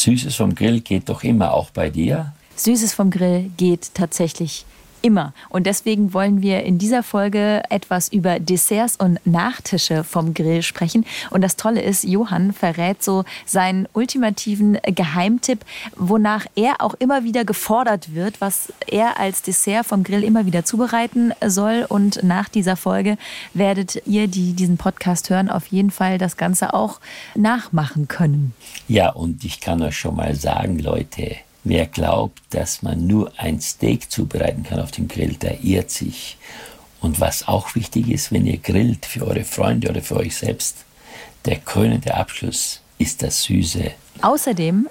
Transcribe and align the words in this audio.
Süßes 0.00 0.34
vom 0.34 0.54
Grill 0.54 0.80
geht 0.80 1.08
doch 1.10 1.22
immer 1.24 1.52
auch 1.52 1.70
bei 1.70 1.90
dir. 1.90 2.32
Süßes 2.56 2.94
vom 2.94 3.10
Grill 3.10 3.50
geht 3.56 3.94
tatsächlich 3.94 4.64
Immer. 5.02 5.32
Und 5.48 5.66
deswegen 5.66 6.12
wollen 6.12 6.42
wir 6.42 6.62
in 6.64 6.78
dieser 6.78 7.02
Folge 7.02 7.62
etwas 7.70 8.08
über 8.08 8.38
Desserts 8.38 8.96
und 8.96 9.18
Nachtische 9.24 10.04
vom 10.04 10.34
Grill 10.34 10.62
sprechen. 10.62 11.06
Und 11.30 11.40
das 11.42 11.56
Tolle 11.56 11.80
ist, 11.80 12.04
Johann 12.04 12.52
verrät 12.52 13.02
so 13.02 13.24
seinen 13.46 13.88
ultimativen 13.94 14.78
Geheimtipp, 14.84 15.64
wonach 15.96 16.46
er 16.54 16.80
auch 16.80 16.94
immer 16.94 17.24
wieder 17.24 17.44
gefordert 17.44 18.14
wird, 18.14 18.40
was 18.40 18.72
er 18.86 19.18
als 19.18 19.42
Dessert 19.42 19.86
vom 19.86 20.02
Grill 20.02 20.22
immer 20.22 20.44
wieder 20.44 20.64
zubereiten 20.64 21.32
soll. 21.46 21.86
Und 21.88 22.22
nach 22.22 22.48
dieser 22.48 22.76
Folge 22.76 23.16
werdet 23.54 24.02
ihr, 24.06 24.28
die 24.28 24.52
diesen 24.52 24.76
Podcast 24.76 25.30
hören, 25.30 25.50
auf 25.50 25.66
jeden 25.68 25.90
Fall 25.90 26.18
das 26.18 26.36
Ganze 26.36 26.74
auch 26.74 27.00
nachmachen 27.34 28.08
können. 28.08 28.54
Ja, 28.86 29.10
und 29.10 29.44
ich 29.44 29.60
kann 29.60 29.82
euch 29.82 29.96
schon 29.96 30.16
mal 30.16 30.34
sagen, 30.34 30.78
Leute, 30.78 31.36
Wer 31.64 31.86
glaubt, 31.86 32.40
dass 32.50 32.82
man 32.82 33.06
nur 33.06 33.32
ein 33.36 33.60
Steak 33.60 34.10
zubereiten 34.10 34.62
kann 34.62 34.80
auf 34.80 34.90
dem 34.90 35.08
Grill, 35.08 35.34
der 35.34 35.62
irrt 35.62 35.90
sich. 35.90 36.38
Und 37.00 37.20
was 37.20 37.48
auch 37.48 37.74
wichtig 37.74 38.08
ist, 38.08 38.32
wenn 38.32 38.46
ihr 38.46 38.58
grillt 38.58 39.06
für 39.06 39.26
eure 39.26 39.44
Freunde 39.44 39.88
oder 39.88 40.02
für 40.02 40.16
euch 40.16 40.36
selbst, 40.36 40.84
der 41.44 41.56
krönende 41.56 42.14
Abschluss 42.14 42.80
ist 42.98 43.22
das 43.22 43.42
Süße. 43.44 43.92
Außerdem 44.22 44.88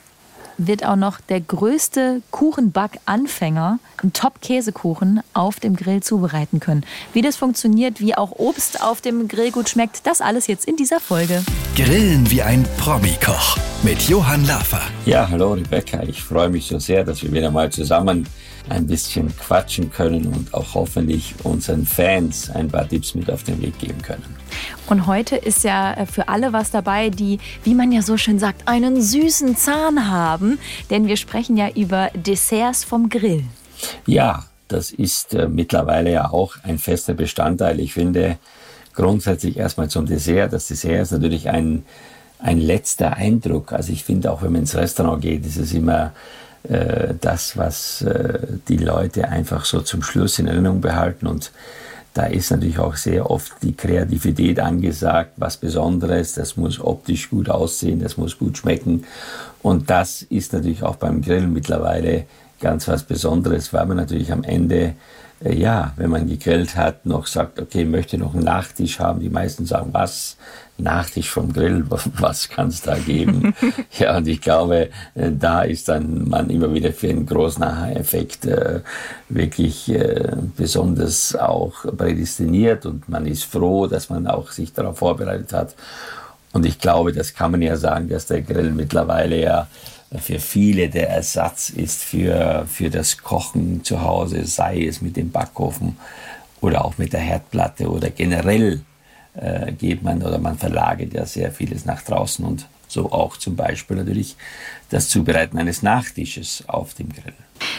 wird 0.60 0.86
auch 0.86 0.96
noch 0.96 1.20
der 1.22 1.42
größte 1.42 2.22
Kuchenback-Anfänger 2.32 3.80
einen 4.02 4.14
Top-Käsekuchen 4.14 5.22
auf 5.34 5.60
dem 5.60 5.76
Grill 5.76 6.04
zubereiten 6.04 6.60
können. 6.60 6.86
Wie 7.14 7.22
das 7.22 7.38
funktioniert, 7.38 8.00
wie 8.00 8.16
auch 8.16 8.32
Obst 8.34 8.82
auf 8.84 9.02
dem 9.02 9.28
Grill 9.28 9.52
gut 9.52 9.70
schmeckt, 9.70 10.06
das 10.06 10.22
alles 10.22 10.48
jetzt 10.48 10.66
in 10.66 10.76
dieser 10.76 11.00
Folge. 11.00 11.44
Grillen 11.76 12.30
wie 12.30 12.42
ein 12.42 12.66
Promi-Koch 12.78 13.58
mit 13.84 14.02
Johann 14.04 14.46
Laffer. 14.46 14.82
Ja, 15.06 15.28
hallo 15.30 15.54
Rebecca, 15.54 16.04
ich 16.04 16.22
freue 16.22 16.50
mich 16.50 16.68
so 16.68 16.80
sehr, 16.80 17.04
dass 17.04 17.24
wir 17.24 17.32
wieder 17.32 17.52
mal 17.52 17.72
zusammen 17.72 18.28
ein 18.68 18.88
bisschen 18.88 19.36
quatschen 19.38 19.92
können 19.92 20.28
und 20.28 20.54
auch 20.54 20.74
hoffentlich 20.76 21.34
unseren 21.44 21.86
Fans 21.86 22.50
ein 22.50 22.68
paar 22.68 22.88
Tipps 22.88 23.16
mit 23.16 23.32
auf 23.32 23.44
den 23.44 23.62
Weg 23.62 23.80
geben 23.80 24.02
können. 24.02 24.36
Und 24.88 25.08
heute 25.08 25.36
ist 25.36 25.64
ja 25.64 25.94
äh, 25.94 26.06
für 26.06 26.28
alle 26.28 26.54
was 26.54 26.72
dabei, 26.72 27.10
die, 27.10 27.40
wie 27.64 27.76
man 27.76 27.92
ja 27.92 28.02
so 28.02 28.18
schön 28.18 28.40
sagt, 28.40 28.68
einen 28.68 29.02
süßen 29.02 29.56
Zahn 29.56 30.10
haben. 30.10 30.60
Denn 30.90 31.08
wir 31.08 31.18
sprechen 31.18 31.58
ja 31.58 31.70
über 31.70 32.10
Desserts 32.16 32.84
vom 32.84 33.10
Grill. 33.10 33.44
Ja, 34.06 34.46
das 34.68 34.92
ist 34.92 35.34
äh, 35.34 35.48
mittlerweile 35.48 36.12
ja 36.12 36.32
auch 36.32 36.56
ein 36.64 36.78
fester 36.78 37.14
Bestandteil. 37.14 37.80
Ich 37.80 37.94
finde 37.94 38.38
grundsätzlich 38.94 39.58
erstmal 39.58 39.90
zum 39.90 40.06
Dessert. 40.06 40.54
Das 40.54 40.68
Dessert 40.68 41.02
ist 41.02 41.12
natürlich 41.12 41.50
ein, 41.50 41.86
ein 42.40 42.60
letzter 42.60 43.16
Eindruck. 43.16 43.74
Also 43.74 43.92
ich 43.92 44.04
finde 44.04 44.32
auch, 44.32 44.42
wenn 44.42 44.52
man 44.52 44.62
ins 44.62 44.76
Restaurant 44.76 45.22
geht, 45.22 45.46
ist 45.46 45.58
es 45.58 45.74
immer 45.74 46.14
äh, 46.64 47.14
das, 47.20 47.58
was 47.58 48.02
äh, 48.02 48.40
die 48.68 48.78
Leute 48.78 49.30
einfach 49.30 49.66
so 49.66 49.82
zum 49.82 50.04
Schluss 50.04 50.40
in 50.40 50.48
Erinnerung 50.48 50.82
behalten. 50.82 51.28
Und 51.28 51.52
da 52.14 52.26
ist 52.26 52.52
natürlich 52.52 52.80
auch 52.80 52.96
sehr 52.96 53.30
oft 53.30 53.54
die 53.62 53.76
Kreativität 53.76 54.60
angesagt, 54.60 55.34
was 55.38 55.58
Besonderes. 55.58 56.34
Das 56.34 56.58
muss 56.58 56.80
optisch 56.80 57.30
gut 57.30 57.50
aussehen, 57.50 58.02
das 58.02 58.18
muss 58.18 58.38
gut 58.38 58.58
schmecken. 58.58 59.06
Und 59.62 59.90
das 59.90 60.24
ist 60.24 60.54
natürlich 60.54 60.84
auch 60.84 60.96
beim 60.96 61.22
Grillen 61.22 61.54
mittlerweile 61.54 62.26
ganz 62.60 62.88
was 62.88 63.04
Besonderes, 63.04 63.72
weil 63.74 63.86
man 63.86 63.98
natürlich 63.98 64.32
am 64.32 64.44
Ende 64.44 64.96
ja, 65.42 65.94
wenn 65.96 66.10
man 66.10 66.28
gegrillt 66.28 66.76
hat, 66.76 67.06
noch 67.06 67.26
sagt, 67.26 67.60
okay, 67.62 67.86
möchte 67.86 68.18
noch 68.18 68.34
einen 68.34 68.44
Nachtisch 68.44 69.00
haben. 69.00 69.22
Die 69.22 69.30
meisten 69.30 69.66
sagen, 69.66 69.90
was? 69.94 70.38
Nachtisch 70.78 71.30
vom 71.30 71.52
Grill, 71.52 71.86
was 71.90 72.50
kann 72.50 72.70
es 72.70 72.82
da 72.82 72.98
geben? 72.98 73.54
ja, 74.00 74.18
und 74.18 74.28
ich 74.28 74.42
glaube, 74.42 74.90
äh, 75.16 75.32
da 75.32 75.62
ist 75.64 75.90
dann 75.90 76.28
man 76.28 76.50
immer 76.50 76.74
wieder 76.74 76.92
für 76.92 77.10
einen 77.10 77.26
großen 77.26 77.64
Aha-Effekt 77.64 78.46
äh, 78.46 78.82
wirklich 79.30 79.90
äh, 79.90 80.36
besonders 80.56 81.36
auch 81.36 81.86
prädestiniert 81.98 82.86
und 82.86 83.08
man 83.10 83.26
ist 83.26 83.44
froh, 83.44 83.88
dass 83.88 84.10
man 84.10 84.28
auch 84.28 84.52
sich 84.52 84.74
darauf 84.74 85.00
vorbereitet 85.00 85.54
hat. 85.54 85.76
Und 86.52 86.66
ich 86.66 86.80
glaube, 86.80 87.14
das 87.14 87.34
kann 87.34 87.52
man 87.52 87.62
ja 87.62 87.76
sagen, 87.78 88.10
dass 88.10 88.26
der 88.26 88.42
Grill 88.42 88.72
mittlerweile 88.72 89.40
ja 89.40 89.68
für 90.18 90.40
viele 90.40 90.90
der 90.90 91.10
Ersatz 91.10 91.70
ist 91.70 92.04
für, 92.04 92.66
für 92.68 92.90
das 92.90 93.20
Kochen 93.20 93.84
zu 93.84 94.02
Hause, 94.02 94.46
sei 94.46 94.86
es 94.86 95.02
mit 95.02 95.18
dem 95.18 95.32
Backofen 95.32 95.98
oder 96.62 96.84
auch 96.84 96.98
mit 96.98 97.14
der 97.14 97.20
Herdplatte 97.20 97.90
oder 97.90 98.10
generell 98.10 98.82
äh, 99.36 99.72
geht 99.72 100.02
man 100.02 100.24
oder 100.24 100.40
man 100.40 100.58
verlagert 100.58 101.14
ja 101.14 101.26
sehr 101.26 101.52
vieles 101.52 101.86
nach 101.86 102.02
draußen 102.02 102.44
und 102.44 102.68
so 102.88 103.12
auch 103.12 103.38
zum 103.38 103.56
Beispiel 103.56 103.98
natürlich 103.98 104.36
das 104.90 105.10
Zubereiten 105.10 105.60
eines 105.60 105.84
Nachtisches 105.84 106.64
auf 106.68 106.96
dem 106.96 107.10
Grill. 107.10 107.34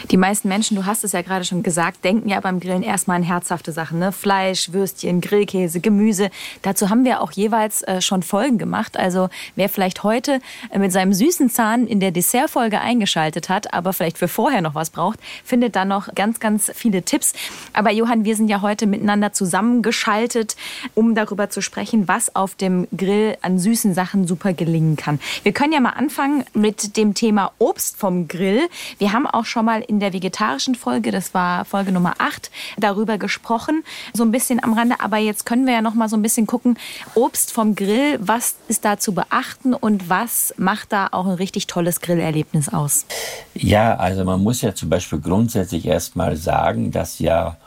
Die 0.09 0.17
meisten 0.17 0.47
Menschen, 0.47 0.75
du 0.75 0.85
hast 0.85 1.03
es 1.03 1.11
ja 1.11 1.21
gerade 1.21 1.45
schon 1.45 1.63
gesagt, 1.63 2.03
denken 2.03 2.29
ja 2.29 2.39
beim 2.39 2.59
Grillen 2.59 2.83
erstmal 2.83 3.17
an 3.17 3.23
herzhafte 3.23 3.71
Sachen. 3.71 3.99
Ne? 3.99 4.11
Fleisch, 4.11 4.73
Würstchen, 4.73 5.21
Grillkäse, 5.21 5.79
Gemüse. 5.79 6.29
Dazu 6.61 6.89
haben 6.89 7.05
wir 7.05 7.21
auch 7.21 7.31
jeweils 7.31 7.83
äh, 7.83 8.01
schon 8.01 8.23
Folgen 8.23 8.57
gemacht. 8.57 8.97
Also 8.97 9.29
wer 9.55 9.69
vielleicht 9.69 10.03
heute 10.03 10.39
äh, 10.69 10.79
mit 10.79 10.91
seinem 10.91 11.13
süßen 11.13 11.49
Zahn 11.49 11.87
in 11.87 11.99
der 11.99 12.11
Dessertfolge 12.11 12.79
eingeschaltet 12.81 13.49
hat, 13.49 13.73
aber 13.73 13.93
vielleicht 13.93 14.17
für 14.17 14.27
vorher 14.27 14.61
noch 14.61 14.75
was 14.75 14.89
braucht, 14.89 15.19
findet 15.43 15.75
da 15.75 15.85
noch 15.85 16.13
ganz, 16.15 16.39
ganz 16.39 16.71
viele 16.75 17.03
Tipps. 17.03 17.33
Aber 17.73 17.91
Johann, 17.91 18.25
wir 18.25 18.35
sind 18.35 18.49
ja 18.49 18.61
heute 18.61 18.87
miteinander 18.87 19.33
zusammengeschaltet, 19.33 20.55
um 20.93 21.15
darüber 21.15 21.49
zu 21.49 21.61
sprechen, 21.61 22.07
was 22.07 22.35
auf 22.35 22.55
dem 22.55 22.87
Grill 22.95 23.37
an 23.41 23.59
süßen 23.59 23.93
Sachen 23.93 24.27
super 24.27 24.53
gelingen 24.53 24.95
kann. 24.95 25.19
Wir 25.43 25.53
können 25.53 25.73
ja 25.73 25.79
mal 25.79 25.91
anfangen 25.91 26.43
mit 26.53 26.97
dem 26.97 27.13
Thema 27.13 27.51
Obst 27.59 27.97
vom 27.97 28.27
Grill. 28.27 28.67
Wir 28.97 29.13
haben 29.13 29.27
auch 29.27 29.45
schon 29.45 29.65
mal 29.65 29.80
in 29.81 29.99
der 29.99 30.13
vegetarischen 30.13 30.75
Folge, 30.75 31.11
das 31.11 31.33
war 31.33 31.65
Folge 31.65 31.91
Nummer 31.91 32.15
8, 32.17 32.51
darüber 32.77 33.17
gesprochen, 33.17 33.83
so 34.13 34.23
ein 34.23 34.31
bisschen 34.31 34.63
am 34.63 34.73
Rande. 34.73 34.95
Aber 34.99 35.17
jetzt 35.17 35.45
können 35.45 35.65
wir 35.65 35.73
ja 35.73 35.81
noch 35.81 35.93
mal 35.93 36.09
so 36.09 36.15
ein 36.15 36.21
bisschen 36.21 36.47
gucken, 36.47 36.77
Obst 37.15 37.51
vom 37.51 37.75
Grill, 37.75 38.17
was 38.21 38.55
ist 38.67 38.85
da 38.85 38.97
zu 38.97 39.13
beachten 39.13 39.73
und 39.73 40.09
was 40.09 40.53
macht 40.57 40.91
da 40.91 41.09
auch 41.11 41.25
ein 41.25 41.33
richtig 41.33 41.67
tolles 41.67 42.01
Grillerlebnis 42.01 42.69
aus? 42.69 43.05
Ja, 43.53 43.95
also 43.95 44.23
man 44.23 44.41
muss 44.41 44.61
ja 44.61 44.73
zum 44.73 44.89
Beispiel 44.89 45.19
grundsätzlich 45.19 45.85
erst 45.85 46.15
mal 46.15 46.37
sagen, 46.37 46.91
dass 46.91 47.19
ja 47.19 47.57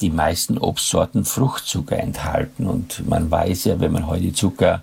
die 0.00 0.10
meisten 0.10 0.58
Obstsorten 0.58 1.24
Fruchtzucker 1.24 1.96
enthalten. 1.98 2.66
Und 2.66 3.08
man 3.08 3.30
weiß 3.30 3.64
ja, 3.64 3.80
wenn 3.80 3.92
man 3.92 4.06
heute 4.06 4.32
Zucker 4.32 4.82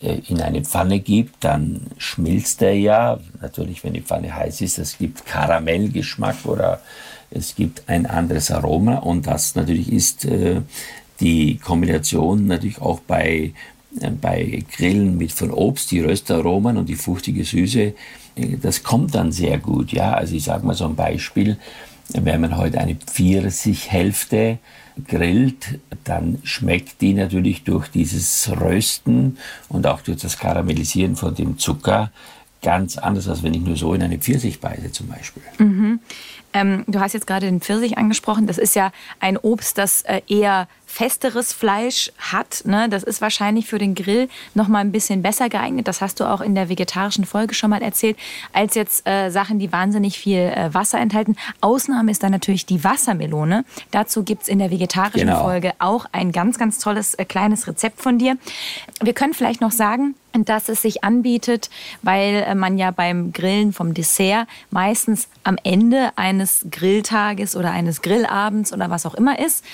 in 0.00 0.40
eine 0.40 0.62
Pfanne 0.62 1.00
gibt, 1.00 1.44
dann 1.44 1.82
schmilzt 1.98 2.62
er 2.62 2.74
ja. 2.74 3.18
Natürlich, 3.40 3.82
wenn 3.84 3.94
die 3.94 4.02
Pfanne 4.02 4.34
heiß 4.34 4.60
ist, 4.60 4.78
es 4.78 4.98
gibt 4.98 5.24
Karamellgeschmack 5.26 6.44
oder 6.44 6.80
es 7.30 7.54
gibt 7.54 7.88
ein 7.88 8.06
anderes 8.06 8.50
Aroma 8.50 8.96
und 8.98 9.26
das 9.26 9.54
natürlich 9.54 9.92
ist 9.92 10.24
äh, 10.24 10.60
die 11.20 11.58
Kombination 11.58 12.46
natürlich 12.46 12.80
auch 12.80 13.00
bei, 13.00 13.52
äh, 14.00 14.10
bei 14.10 14.64
Grillen 14.76 15.16
mit 15.16 15.32
von 15.32 15.50
Obst, 15.50 15.90
die 15.90 16.00
Röstaromen 16.00 16.76
und 16.76 16.88
die 16.88 16.94
fruchtige 16.94 17.44
Süße, 17.44 17.80
äh, 18.36 18.56
das 18.60 18.82
kommt 18.82 19.14
dann 19.14 19.32
sehr 19.32 19.58
gut. 19.58 19.92
Ja, 19.92 20.12
also 20.12 20.34
ich 20.34 20.44
sage 20.44 20.66
mal 20.66 20.74
so 20.74 20.84
ein 20.84 20.94
Beispiel, 20.94 21.56
wenn 22.10 22.40
man 22.40 22.56
heute 22.56 22.78
eine 22.78 22.94
Pfirsichhälfte 22.94 24.58
grillt, 25.06 25.78
dann 26.04 26.38
schmeckt 26.42 27.00
die 27.00 27.14
natürlich 27.14 27.64
durch 27.64 27.88
dieses 27.88 28.50
Rösten 28.60 29.38
und 29.68 29.86
auch 29.86 30.00
durch 30.00 30.18
das 30.18 30.38
Karamellisieren 30.38 31.16
von 31.16 31.34
dem 31.34 31.58
Zucker 31.58 32.10
ganz 32.62 32.96
anders, 32.96 33.28
als 33.28 33.42
wenn 33.42 33.54
ich 33.54 33.60
nur 33.60 33.76
so 33.76 33.94
in 33.94 34.02
eine 34.02 34.18
Pfirsich 34.18 34.60
beiße 34.60 34.90
zum 34.92 35.08
Beispiel. 35.08 35.42
Mhm. 35.58 36.00
Ähm, 36.52 36.84
du 36.86 37.00
hast 37.00 37.12
jetzt 37.12 37.26
gerade 37.26 37.46
den 37.46 37.60
Pfirsich 37.60 37.98
angesprochen. 37.98 38.46
Das 38.46 38.58
ist 38.58 38.74
ja 38.74 38.90
ein 39.20 39.36
Obst, 39.36 39.78
das 39.78 40.02
äh, 40.02 40.22
eher 40.26 40.68
festeres 40.96 41.52
Fleisch 41.52 42.10
hat. 42.16 42.62
Ne? 42.64 42.88
Das 42.88 43.02
ist 43.02 43.20
wahrscheinlich 43.20 43.66
für 43.66 43.76
den 43.76 43.94
Grill 43.94 44.30
noch 44.54 44.66
mal 44.66 44.78
ein 44.78 44.92
bisschen 44.92 45.20
besser 45.20 45.50
geeignet. 45.50 45.86
Das 45.86 46.00
hast 46.00 46.20
du 46.20 46.24
auch 46.24 46.40
in 46.40 46.54
der 46.54 46.70
vegetarischen 46.70 47.26
Folge 47.26 47.54
schon 47.54 47.68
mal 47.68 47.82
erzählt, 47.82 48.16
als 48.54 48.74
jetzt 48.76 49.06
äh, 49.06 49.28
Sachen, 49.28 49.58
die 49.58 49.70
wahnsinnig 49.70 50.18
viel 50.18 50.38
äh, 50.38 50.72
Wasser 50.72 50.98
enthalten. 50.98 51.36
Ausnahme 51.60 52.10
ist 52.10 52.22
dann 52.22 52.32
natürlich 52.32 52.64
die 52.64 52.82
Wassermelone. 52.82 53.66
Dazu 53.90 54.22
gibt 54.22 54.44
es 54.44 54.48
in 54.48 54.58
der 54.58 54.70
vegetarischen 54.70 55.28
genau. 55.28 55.42
Folge 55.42 55.74
auch 55.80 56.06
ein 56.12 56.32
ganz, 56.32 56.58
ganz 56.58 56.78
tolles 56.78 57.12
äh, 57.12 57.26
kleines 57.26 57.66
Rezept 57.66 58.00
von 58.00 58.18
dir. 58.18 58.38
Wir 59.02 59.12
können 59.12 59.34
vielleicht 59.34 59.60
noch 59.60 59.72
sagen, 59.72 60.14
dass 60.32 60.68
es 60.68 60.82
sich 60.82 61.04
anbietet, 61.04 61.70
weil 62.02 62.44
äh, 62.46 62.54
man 62.54 62.78
ja 62.78 62.90
beim 62.90 63.32
Grillen 63.32 63.72
vom 63.72 63.94
Dessert 63.94 64.48
meistens 64.70 65.28
am 65.44 65.58
Ende 65.62 66.10
eines 66.16 66.66
Grilltages 66.70 67.56
oder 67.56 67.70
eines 67.70 68.02
Grillabends 68.02 68.72
oder 68.72 68.90
was 68.90 69.06
auch 69.06 69.14
immer 69.14 69.38
ist, 69.38 69.64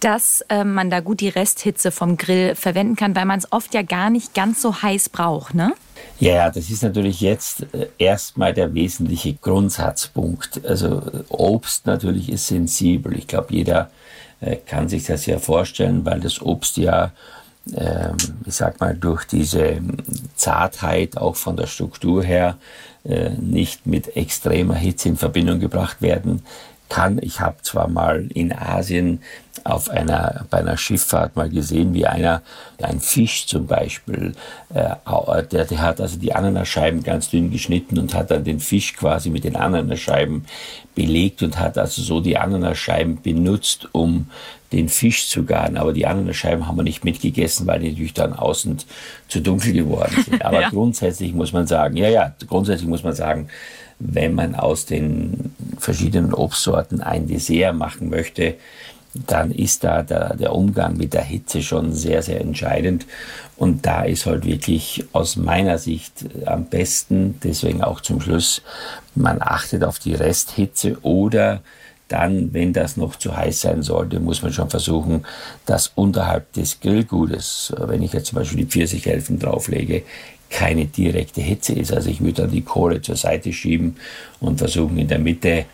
dass 0.00 0.42
äh, 0.48 0.64
man 0.64 0.90
da 0.90 1.00
gut 1.00 1.20
die 1.20 1.28
Resthitze 1.28 1.90
vom 1.90 2.16
Grill 2.16 2.54
verwenden 2.54 2.96
kann, 2.96 3.16
weil 3.16 3.24
man 3.24 3.38
es 3.38 3.50
oft 3.52 3.74
ja 3.74 3.82
gar 3.82 4.10
nicht 4.10 4.34
ganz 4.34 4.62
so 4.62 4.82
heiß 4.82 5.08
braucht, 5.08 5.54
ne? 5.54 5.74
Ja, 6.18 6.50
das 6.50 6.70
ist 6.70 6.82
natürlich 6.82 7.20
jetzt 7.20 7.66
äh, 7.74 7.88
erstmal 7.98 8.54
der 8.54 8.74
wesentliche 8.74 9.34
Grundsatzpunkt. 9.34 10.64
Also 10.66 11.02
Obst 11.28 11.86
natürlich 11.86 12.30
ist 12.30 12.46
sensibel. 12.46 13.16
Ich 13.16 13.26
glaube, 13.26 13.54
jeder 13.54 13.90
kann 14.66 14.86
sich 14.86 15.04
das 15.04 15.24
ja 15.24 15.38
vorstellen, 15.38 16.04
weil 16.04 16.20
das 16.20 16.42
Obst 16.42 16.76
ja 16.76 17.10
ähm, 17.74 18.16
ich 18.44 18.54
sag 18.54 18.78
mal, 18.80 18.94
durch 18.94 19.24
diese 19.24 19.80
Zartheit 20.36 21.16
auch 21.16 21.34
von 21.34 21.56
der 21.56 21.66
Struktur 21.66 22.22
her 22.22 22.58
äh, 23.04 23.30
nicht 23.30 23.86
mit 23.86 24.16
extremer 24.16 24.74
Hitze 24.74 25.08
in 25.08 25.16
Verbindung 25.16 25.58
gebracht 25.58 26.00
werden 26.00 26.42
kann. 26.88 27.18
Ich 27.22 27.40
habe 27.40 27.56
zwar 27.62 27.88
mal 27.88 28.28
in 28.34 28.52
Asien 28.52 29.20
auf 29.64 29.90
einer, 29.90 30.46
bei 30.50 30.58
einer 30.58 30.76
Schifffahrt 30.76 31.34
mal 31.34 31.48
gesehen, 31.48 31.92
wie 31.94 32.06
einer, 32.06 32.42
ein 32.80 33.00
Fisch 33.00 33.46
zum 33.46 33.66
Beispiel, 33.66 34.34
äh, 34.72 34.94
der, 35.50 35.64
der 35.64 35.80
hat 35.80 36.00
also 36.00 36.18
die 36.18 36.34
Ananasscheiben 36.34 37.02
ganz 37.02 37.30
dünn 37.30 37.50
geschnitten 37.50 37.98
und 37.98 38.14
hat 38.14 38.30
dann 38.30 38.44
den 38.44 38.60
Fisch 38.60 38.94
quasi 38.94 39.30
mit 39.30 39.44
den 39.44 39.56
Ananasscheiben 39.56 40.44
belegt 40.96 41.44
und 41.44 41.60
hat 41.60 41.78
also 41.78 42.02
so 42.02 42.20
die 42.20 42.36
Ananasscheiben 42.36 43.22
benutzt, 43.22 43.88
um 43.92 44.28
den 44.72 44.88
Fisch 44.88 45.28
zu 45.28 45.44
garen. 45.44 45.76
Aber 45.76 45.92
die 45.92 46.06
Ananasscheiben 46.06 46.66
haben 46.66 46.76
wir 46.76 46.82
nicht 46.82 47.04
mitgegessen, 47.04 47.68
weil 47.68 47.78
die 47.78 47.90
natürlich 47.90 48.14
dann 48.14 48.32
außen 48.32 48.78
zu 49.28 49.40
dunkel 49.40 49.72
geworden 49.72 50.24
sind. 50.28 50.44
Aber 50.44 50.62
ja. 50.62 50.70
grundsätzlich 50.70 51.32
muss 51.34 51.52
man 51.52 51.68
sagen, 51.68 51.96
ja, 51.96 52.08
ja, 52.08 52.34
grundsätzlich 52.48 52.88
muss 52.88 53.04
man 53.04 53.14
sagen, 53.14 53.48
wenn 53.98 54.34
man 54.34 54.56
aus 54.56 54.86
den 54.86 55.54
verschiedenen 55.78 56.34
Obstsorten 56.34 57.00
ein 57.00 57.28
Dessert 57.28 57.76
machen 57.76 58.10
möchte, 58.10 58.54
dann 59.26 59.50
ist 59.50 59.84
da 59.84 60.02
der, 60.02 60.36
der 60.36 60.54
Umgang 60.54 60.96
mit 60.96 61.14
der 61.14 61.24
Hitze 61.24 61.62
schon 61.62 61.92
sehr, 61.92 62.22
sehr 62.22 62.40
entscheidend. 62.40 63.06
Und 63.56 63.86
da 63.86 64.02
ist 64.04 64.26
halt 64.26 64.44
wirklich 64.44 65.04
aus 65.12 65.36
meiner 65.36 65.78
Sicht 65.78 66.24
am 66.44 66.66
besten, 66.66 67.38
deswegen 67.42 67.82
auch 67.82 68.00
zum 68.00 68.20
Schluss, 68.20 68.62
man 69.14 69.40
achtet 69.40 69.84
auf 69.84 69.98
die 69.98 70.14
Resthitze 70.14 70.98
oder 71.02 71.62
dann, 72.08 72.52
wenn 72.52 72.72
das 72.72 72.96
noch 72.96 73.16
zu 73.16 73.36
heiß 73.36 73.62
sein 73.62 73.82
sollte, 73.82 74.20
muss 74.20 74.42
man 74.42 74.52
schon 74.52 74.70
versuchen, 74.70 75.24
dass 75.64 75.88
unterhalb 75.94 76.52
des 76.52 76.80
Grillgutes, 76.80 77.74
wenn 77.78 78.02
ich 78.02 78.12
jetzt 78.12 78.28
zum 78.28 78.36
Beispiel 78.36 78.58
die 78.58 78.70
Pfirsichhälften 78.70 79.38
drauflege, 79.38 80.02
keine 80.48 80.86
direkte 80.86 81.40
Hitze 81.40 81.72
ist. 81.72 81.92
Also 81.92 82.08
ich 82.08 82.20
würde 82.20 82.42
dann 82.42 82.50
die 82.52 82.62
Kohle 82.62 83.02
zur 83.02 83.16
Seite 83.16 83.52
schieben 83.52 83.96
und 84.38 84.58
versuchen 84.58 84.98
in 84.98 85.08
der 85.08 85.18
Mitte 85.18 85.64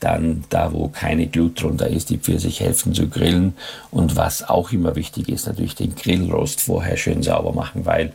dann 0.00 0.44
da, 0.50 0.72
wo 0.72 0.88
keine 0.88 1.26
Glut 1.26 1.62
drunter 1.62 1.88
ist, 1.88 2.10
die 2.10 2.18
Pfirsichhälften 2.18 2.94
zu 2.94 3.08
grillen. 3.08 3.54
Und 3.90 4.16
was 4.16 4.48
auch 4.48 4.72
immer 4.72 4.94
wichtig 4.96 5.28
ist, 5.28 5.46
natürlich 5.46 5.74
den 5.74 5.94
Grillrost 5.94 6.60
vorher 6.60 6.96
schön 6.96 7.22
sauber 7.22 7.52
machen, 7.52 7.86
weil 7.86 8.12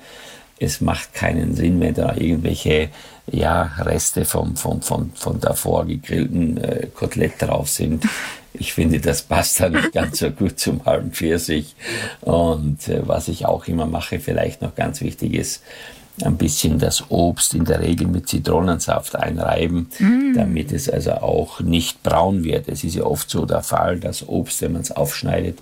es 0.60 0.80
macht 0.80 1.16
keinen 1.16 1.56
Sinn, 1.56 1.80
wenn 1.80 1.95
da 1.95 2.16
irgendwelche 2.16 2.89
ja, 3.31 3.63
Reste 3.80 4.25
vom, 4.25 4.56
vom, 4.56 4.81
vom, 4.83 5.12
von 5.16 5.39
davor 5.39 5.86
gegrillten 5.86 6.57
äh, 6.57 6.88
Kotelett 6.94 7.42
drauf 7.42 7.68
sind. 7.68 8.04
Ich 8.54 8.74
finde, 8.74 9.00
das 9.00 9.24
passt 9.24 9.60
da 9.60 9.69
nicht 9.69 9.92
ganz 9.92 10.19
so 10.19 10.30
gut 10.30 10.60
zum 10.60 10.86
halben 10.86 11.12
Pfirsich. 11.12 11.75
Und 12.22 12.88
äh, 12.89 13.07
was 13.07 13.28
ich 13.28 13.48
auch 13.48 13.68
immer 13.68 13.88
mache, 13.88 14.19
vielleicht 14.19 14.62
noch 14.62 14.75
ganz 14.75 15.01
wichtig 15.01 15.33
ist, 15.33 15.63
ein 16.23 16.38
bisschen 16.38 16.79
das 16.79 17.09
Obst 17.09 17.53
in 17.53 17.65
der 17.65 17.81
Regel 17.81 18.07
mit 18.07 18.27
Zitronensaft 18.27 19.15
einreiben, 19.15 19.88
mm. 20.00 20.33
damit 20.35 20.71
es 20.71 20.89
also 20.89 21.12
auch 21.13 21.59
nicht 21.62 22.03
braun 22.03 22.44
wird. 22.44 22.68
Es 22.68 22.83
ist 22.83 22.95
ja 22.95 23.03
oft 23.03 23.29
so 23.29 23.45
der 23.45 23.63
Fall, 23.63 24.00
dass 24.00 24.27
Obst, 24.27 24.62
wenn 24.62 24.73
man 24.73 24.81
es 24.81 24.91
aufschneidet, 24.91 25.59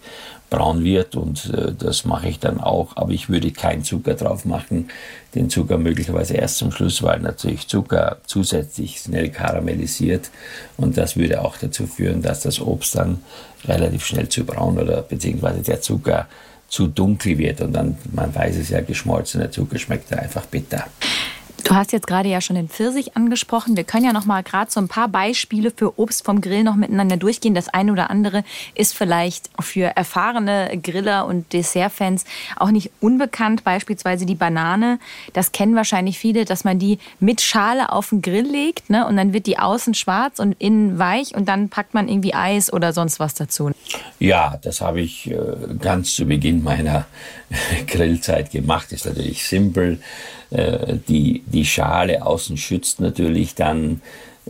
braun 0.50 0.84
wird 0.84 1.16
und 1.16 1.52
äh, 1.54 1.74
das 1.78 2.06
mache 2.06 2.28
ich 2.30 2.40
dann 2.40 2.60
auch, 2.60 2.98
aber 2.98 3.12
ich 3.12 3.30
würde 3.30 3.52
keinen 3.52 3.84
Zucker 3.84 4.16
drauf 4.16 4.46
machen, 4.46 4.90
den 5.36 5.50
Zucker 5.50 5.78
möglicherweise 5.78 6.34
erst 6.34 6.58
zum 6.58 6.72
Schluss, 6.72 7.04
weil 7.04 7.20
natürlich 7.20 7.68
Zucker 7.68 8.18
zusätzlich 8.26 9.00
schnell 9.00 9.30
karamellisiert 9.30 10.32
und 10.78 10.98
das 10.98 11.16
würde 11.16 11.42
auch 11.42 11.58
dazu 11.58 11.86
führen, 11.86 12.22
dass 12.22 12.42
das 12.42 12.60
Obst 12.60 12.96
dann 12.96 13.20
relativ 13.66 14.06
schnell 14.06 14.30
zu 14.30 14.44
braun 14.44 14.80
oder 14.80 15.02
beziehungsweise 15.02 15.62
der 15.62 15.82
Zucker 15.82 16.28
zu 16.70 16.88
dunkel 16.88 17.38
wird 17.38 17.62
und 17.62 17.74
dann, 17.74 17.98
man 18.14 18.34
weiß 18.34 18.58
es 18.58 18.70
ja, 18.70 18.82
geschmolzener 18.82 19.52
Zucker 19.52 19.80
schmeckt 19.80 20.14
einfach 20.14 20.46
bitter. 20.46 20.86
Du 21.64 21.76
hast 21.76 21.92
jetzt 21.92 22.08
gerade 22.08 22.30
ja 22.30 22.42
schon 22.42 22.56
den 22.56 22.70
Pfirsich 22.70 23.16
angesprochen. 23.16 23.76
Wir 23.76 23.84
können 23.84 24.06
ja 24.06 24.14
noch 24.14 24.26
mal 24.26 24.44
gerade 24.44 24.72
so 24.72 24.80
ein 24.80 24.88
paar 24.88 25.08
Beispiele 25.08 25.72
für 25.76 26.00
Obst 26.00 26.26
vom 26.26 26.42
Grill 26.42 26.64
noch 26.64 26.76
miteinander 26.76 27.18
durchgehen. 27.18 27.54
Das 27.54 27.70
eine 27.70 27.92
oder 27.92 28.10
andere 28.10 28.44
ist 28.76 28.96
vielleicht 28.96 29.50
für 29.60 29.86
erfahrene 29.96 30.80
Griller 30.82 31.26
und 31.26 31.52
Dessertfans 31.54 32.26
auch 32.56 32.72
nicht 32.72 32.92
unbekannt. 33.02 33.64
Beispielsweise 33.64 34.26
die 34.26 34.36
Banane. 34.36 35.00
Das 35.34 35.52
kennen 35.52 35.76
wahrscheinlich 35.76 36.18
viele, 36.18 36.46
dass 36.46 36.64
man 36.64 36.80
die 36.80 37.00
mit 37.20 37.42
Schale 37.42 37.92
auf 37.92 38.10
den 38.10 38.22
Grill 38.22 38.48
legt 38.50 38.90
ne? 38.90 39.06
und 39.06 39.18
dann 39.18 39.34
wird 39.34 39.46
die 39.46 39.60
außen 39.60 39.94
schwarz 39.94 40.40
und 40.40 40.54
innen 40.60 40.98
weich 40.98 41.36
und 41.36 41.48
dann 41.48 41.70
packt 41.70 41.94
man 41.94 42.08
irgendwie 42.08 42.34
Eis 42.34 42.72
oder 42.72 42.94
sonst 42.94 43.20
was 43.20 43.34
dazu. 43.34 43.72
Ja, 44.20 44.58
das 44.62 44.82
habe 44.82 45.02
ich 45.02 45.30
äh, 45.30 45.38
ganz 45.80 46.16
zu 46.16 46.26
Beginn 46.26 46.64
meiner 46.64 47.06
Grillzeit 47.88 48.52
gemacht. 48.52 48.92
Ist 48.92 49.06
natürlich 49.06 49.46
simpel 49.46 50.00
äh, 50.52 50.98
die, 51.08 51.44
die 51.52 51.66
Schale 51.66 52.26
außen 52.26 52.58
schützt 52.58 53.02
natürlich 53.02 53.56
dann 53.56 54.02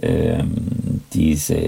ähm, 0.01 1.01
diese, 1.13 1.60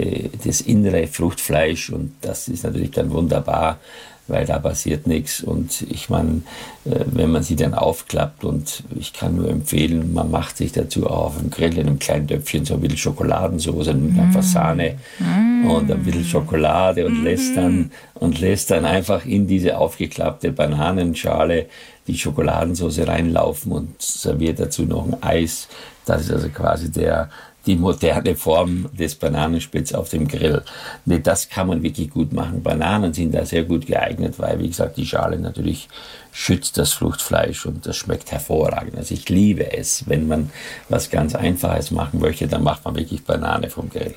das 0.45 0.61
innere 0.61 1.07
Fruchtfleisch 1.07 1.89
und 1.89 2.13
das 2.21 2.47
ist 2.47 2.63
natürlich 2.63 2.91
dann 2.91 3.11
wunderbar, 3.11 3.79
weil 4.27 4.45
da 4.45 4.59
passiert 4.59 5.07
nichts 5.07 5.41
und 5.41 5.85
ich 5.89 6.09
meine, 6.09 6.43
äh, 6.85 7.03
wenn 7.07 7.31
man 7.31 7.43
sie 7.43 7.55
dann 7.55 7.73
aufklappt 7.73 8.45
und 8.45 8.83
ich 8.97 9.13
kann 9.13 9.35
nur 9.35 9.49
empfehlen, 9.49 10.13
man 10.13 10.31
macht 10.31 10.57
sich 10.57 10.71
dazu 10.71 11.07
auch 11.07 11.25
auf 11.25 11.39
dem 11.39 11.49
Grill 11.49 11.77
in 11.77 11.87
einem 11.87 11.99
kleinen 11.99 12.27
Töpfchen 12.27 12.63
so 12.63 12.75
ein 12.75 12.81
bisschen 12.81 12.97
Schokoladensauce, 12.97 13.87
nimmt 13.87 14.15
mm. 14.15 14.19
einfach 14.19 14.43
Sahne 14.43 14.97
mm. 15.19 15.69
und 15.69 15.91
ein 15.91 16.03
bisschen 16.03 16.23
Schokolade 16.23 17.05
und 17.05 17.21
mm. 17.21 17.25
lässt 17.25 17.57
dann 17.57 17.91
und 18.13 18.39
lässt 18.39 18.71
dann 18.71 18.85
einfach 18.85 19.25
in 19.25 19.47
diese 19.47 19.77
aufgeklappte 19.77 20.51
Bananenschale 20.51 21.65
die 22.07 22.17
Schokoladensauce 22.17 23.07
reinlaufen 23.07 23.71
und 23.71 24.01
serviert 24.01 24.59
dazu 24.59 24.83
noch 24.83 25.05
ein 25.05 25.21
Eis. 25.21 25.67
Das 26.05 26.21
ist 26.23 26.31
also 26.31 26.49
quasi 26.49 26.91
der, 26.91 27.29
die 27.65 27.75
moderne 27.75 28.35
Form 28.35 28.89
des 28.93 29.15
Bananenspitz 29.15 29.93
auf 29.93 30.09
dem 30.09 30.27
Grill. 30.27 30.63
Nee, 31.05 31.19
das 31.19 31.47
kann 31.49 31.67
man 31.67 31.83
wirklich 31.83 32.09
gut 32.09 32.33
machen. 32.33 32.63
Bananen 32.63 33.13
sind 33.13 33.33
da 33.33 33.45
sehr 33.45 33.63
gut 33.63 33.85
geeignet, 33.85 34.39
weil, 34.39 34.59
wie 34.59 34.67
gesagt, 34.67 34.97
die 34.97 35.05
Schale 35.05 35.37
natürlich 35.37 35.87
schützt 36.31 36.77
das 36.77 36.93
Fruchtfleisch 36.93 37.65
und 37.65 37.85
das 37.85 37.97
schmeckt 37.97 38.31
hervorragend. 38.31 38.97
Also 38.97 39.13
ich 39.13 39.29
liebe 39.29 39.71
es. 39.73 40.07
Wenn 40.07 40.27
man 40.27 40.49
was 40.89 41.09
ganz 41.09 41.35
Einfaches 41.35 41.91
machen 41.91 42.19
möchte, 42.19 42.47
dann 42.47 42.63
macht 42.63 42.83
man 42.83 42.95
wirklich 42.95 43.23
Banane 43.23 43.69
vom 43.69 43.89
Grill. 43.89 44.15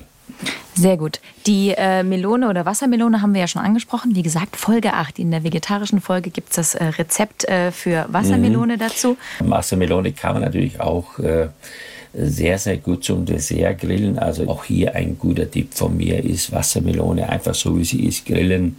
Sehr 0.73 0.97
gut. 0.97 1.21
Die 1.47 1.73
äh, 1.75 2.03
Melone 2.03 2.49
oder 2.49 2.65
Wassermelone 2.65 3.21
haben 3.21 3.33
wir 3.33 3.41
ja 3.41 3.47
schon 3.47 3.61
angesprochen. 3.61 4.15
Wie 4.15 4.23
gesagt, 4.23 4.57
Folge 4.57 4.93
8. 4.93 5.19
In 5.19 5.31
der 5.31 5.43
vegetarischen 5.43 6.01
Folge 6.01 6.29
gibt 6.29 6.49
es 6.49 6.55
das 6.55 6.75
äh, 6.75 6.83
Rezept 6.83 7.45
äh, 7.45 7.71
für 7.71 8.05
Wassermelone 8.09 8.75
mhm. 8.75 8.79
dazu. 8.79 9.17
Wassermelone 9.39 10.11
kann 10.11 10.33
man 10.33 10.43
natürlich 10.43 10.81
auch 10.81 11.17
äh, 11.19 11.47
sehr, 12.13 12.57
sehr 12.57 12.77
gut 12.77 13.03
zum 13.03 13.25
Dessert 13.25 13.79
grillen. 13.79 14.19
Also 14.19 14.47
auch 14.49 14.65
hier 14.65 14.95
ein 14.95 15.17
guter 15.17 15.49
Tipp 15.49 15.73
von 15.73 15.95
mir 15.95 16.23
ist 16.23 16.51
Wassermelone 16.51 17.29
einfach 17.29 17.55
so 17.55 17.77
wie 17.77 17.85
sie 17.85 18.05
ist 18.05 18.25
grillen, 18.25 18.77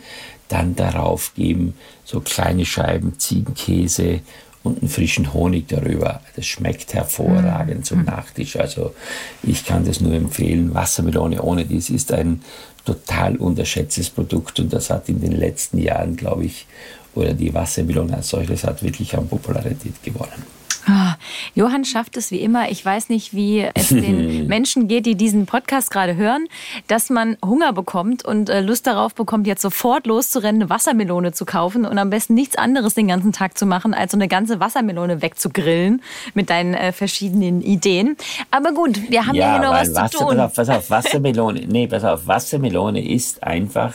dann 0.48 0.76
darauf 0.76 1.34
geben 1.34 1.74
so 2.04 2.20
kleine 2.20 2.64
Scheiben 2.64 3.18
Ziegenkäse 3.18 4.20
und 4.66 4.82
einen 4.82 4.90
frischen 4.90 5.32
Honig 5.32 5.68
darüber. 5.68 6.20
Das 6.35 6.46
schmeckt 6.46 6.94
hervorragend 6.94 7.78
mhm. 7.78 7.85
zum 7.85 8.04
Nachtisch. 8.04 8.56
Also 8.56 8.94
ich 9.42 9.64
kann 9.64 9.85
das 9.85 10.00
nur 10.00 10.12
empfehlen. 10.12 10.75
Wassermelone 10.75 11.40
ohne 11.42 11.64
dies 11.64 11.90
ist 11.90 12.12
ein 12.12 12.42
total 12.85 13.37
unterschätztes 13.37 14.11
Produkt 14.11 14.61
und 14.61 14.73
das 14.73 14.90
hat 14.90 15.08
in 15.08 15.20
den 15.20 15.32
letzten 15.32 15.78
Jahren, 15.78 16.16
glaube 16.16 16.44
ich, 16.44 16.66
oder 17.14 17.32
die 17.32 17.52
Wassermelone 17.54 18.14
als 18.14 18.28
solches 18.28 18.64
hat 18.64 18.82
wirklich 18.82 19.16
an 19.16 19.26
Popularität 19.26 20.02
gewonnen. 20.02 20.55
Ah, 20.88 21.16
Johann 21.56 21.84
schafft 21.84 22.16
es 22.16 22.30
wie 22.30 22.40
immer. 22.40 22.70
Ich 22.70 22.84
weiß 22.84 23.08
nicht, 23.08 23.34
wie 23.34 23.66
es 23.74 23.88
den 23.90 24.46
Menschen 24.46 24.86
geht, 24.86 25.04
die 25.04 25.16
diesen 25.16 25.46
Podcast 25.46 25.90
gerade 25.90 26.14
hören, 26.14 26.46
dass 26.86 27.10
man 27.10 27.36
Hunger 27.44 27.72
bekommt 27.72 28.24
und 28.24 28.48
äh, 28.48 28.60
Lust 28.60 28.86
darauf 28.86 29.14
bekommt, 29.14 29.48
jetzt 29.48 29.62
sofort 29.62 30.06
loszurennen, 30.06 30.62
eine 30.62 30.70
Wassermelone 30.70 31.32
zu 31.32 31.44
kaufen 31.44 31.84
und 31.84 31.98
am 31.98 32.10
besten 32.10 32.34
nichts 32.34 32.56
anderes 32.56 32.94
den 32.94 33.08
ganzen 33.08 33.32
Tag 33.32 33.58
zu 33.58 33.66
machen, 33.66 33.94
als 33.94 34.12
so 34.12 34.16
eine 34.16 34.28
ganze 34.28 34.60
Wassermelone 34.60 35.22
wegzugrillen 35.22 36.02
mit 36.34 36.50
deinen 36.50 36.74
äh, 36.74 36.92
verschiedenen 36.92 37.62
Ideen. 37.62 38.16
Aber 38.52 38.72
gut, 38.72 39.10
wir 39.10 39.26
haben 39.26 39.34
ja, 39.34 39.46
ja 39.46 39.52
hier 39.54 39.68
noch 39.68 39.74
was 39.74 39.92
Wasser, 39.92 40.10
zu 40.10 40.18
tun. 40.18 40.36
Pass 40.36 40.38
auf, 40.38 40.54
pass 40.54 40.68
auf, 40.68 40.90
Wassermelone, 40.90 41.60
nee, 41.66 41.88
pass 41.88 42.04
auf, 42.04 42.26
Wassermelone 42.28 43.04
ist 43.04 43.42
einfach 43.42 43.92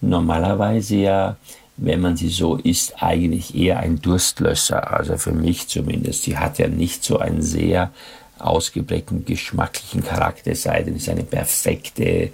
normalerweise 0.00 0.96
ja 0.96 1.36
wenn 1.76 2.00
man 2.00 2.16
sie 2.16 2.28
so 2.28 2.56
isst, 2.56 3.02
eigentlich 3.02 3.54
eher 3.54 3.80
ein 3.80 4.00
Durstlösser. 4.00 4.92
Also 4.92 5.16
für 5.18 5.32
mich 5.32 5.68
zumindest. 5.68 6.22
Sie 6.22 6.38
hat 6.38 6.58
ja 6.58 6.68
nicht 6.68 7.04
so 7.04 7.18
einen 7.18 7.42
sehr 7.42 7.92
ausgeprägten 8.38 9.24
geschmacklichen 9.24 10.04
Charakter, 10.04 10.54
sei 10.54 10.82
denn, 10.82 10.96
es 10.96 11.02
ist 11.02 11.08
eine 11.08 11.24
perfekte, 11.24 12.30